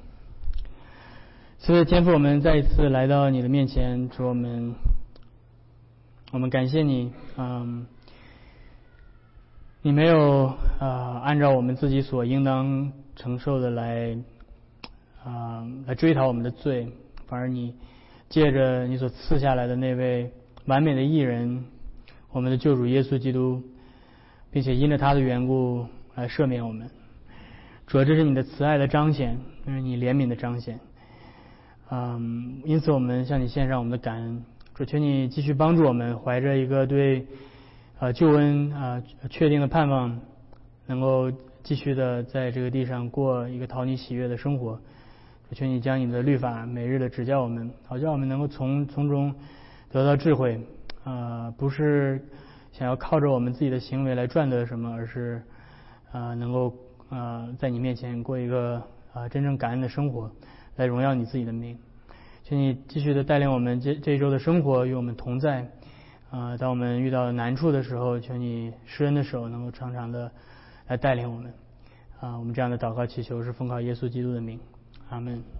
[1.58, 4.74] 所以天父，我们再一次来到你的面前，主我们，
[6.32, 7.86] 我们感谢你，嗯，
[9.82, 14.16] 你没有啊按照我们自己所应当承受的来
[15.26, 16.86] 啊来追讨我们的罪，
[17.26, 17.74] 反而你
[18.28, 20.30] 借着你所赐下来的那位
[20.66, 21.64] 完美的艺人，
[22.30, 23.60] 我们的救主耶稣基督，
[24.52, 26.88] 并且因着他的缘故来赦免我们。
[27.88, 30.78] 主要这是你的慈爱的彰显，这是你怜悯的彰显。
[31.90, 37.26] 嗯，因此我们向你献上我们的感恩，主求你继续帮助我们，怀着一个对
[37.98, 40.20] 呃救恩啊确定的盼望，
[40.86, 41.32] 能够
[41.64, 44.80] 继续的在这个地上过一个讨你喜悦的生活。
[45.52, 49.34] 求你将你的律法每日的指教我们，好叫我们能够从从中
[49.90, 50.60] 得到智慧。
[51.04, 52.20] 啊，不是
[52.72, 55.40] 想要靠着我们自己的行为来赚得什么，而是
[56.10, 56.74] 啊能够
[57.08, 58.82] 啊在你面前过一个
[59.12, 60.30] 啊真正感恩的生活。
[60.74, 61.78] 来荣耀你自己的名，
[62.42, 65.66] 请你继续的带领我们这这一周的生活，与我们同在。
[66.28, 70.30] 啊，当我们遇到难处的时候，求你施恩的手能够常常的
[70.88, 71.54] 来带领我们。
[72.20, 74.58] 啊，我们这样的祷告祈求是奉靠耶稣基督的名，
[75.08, 75.55] 阿门。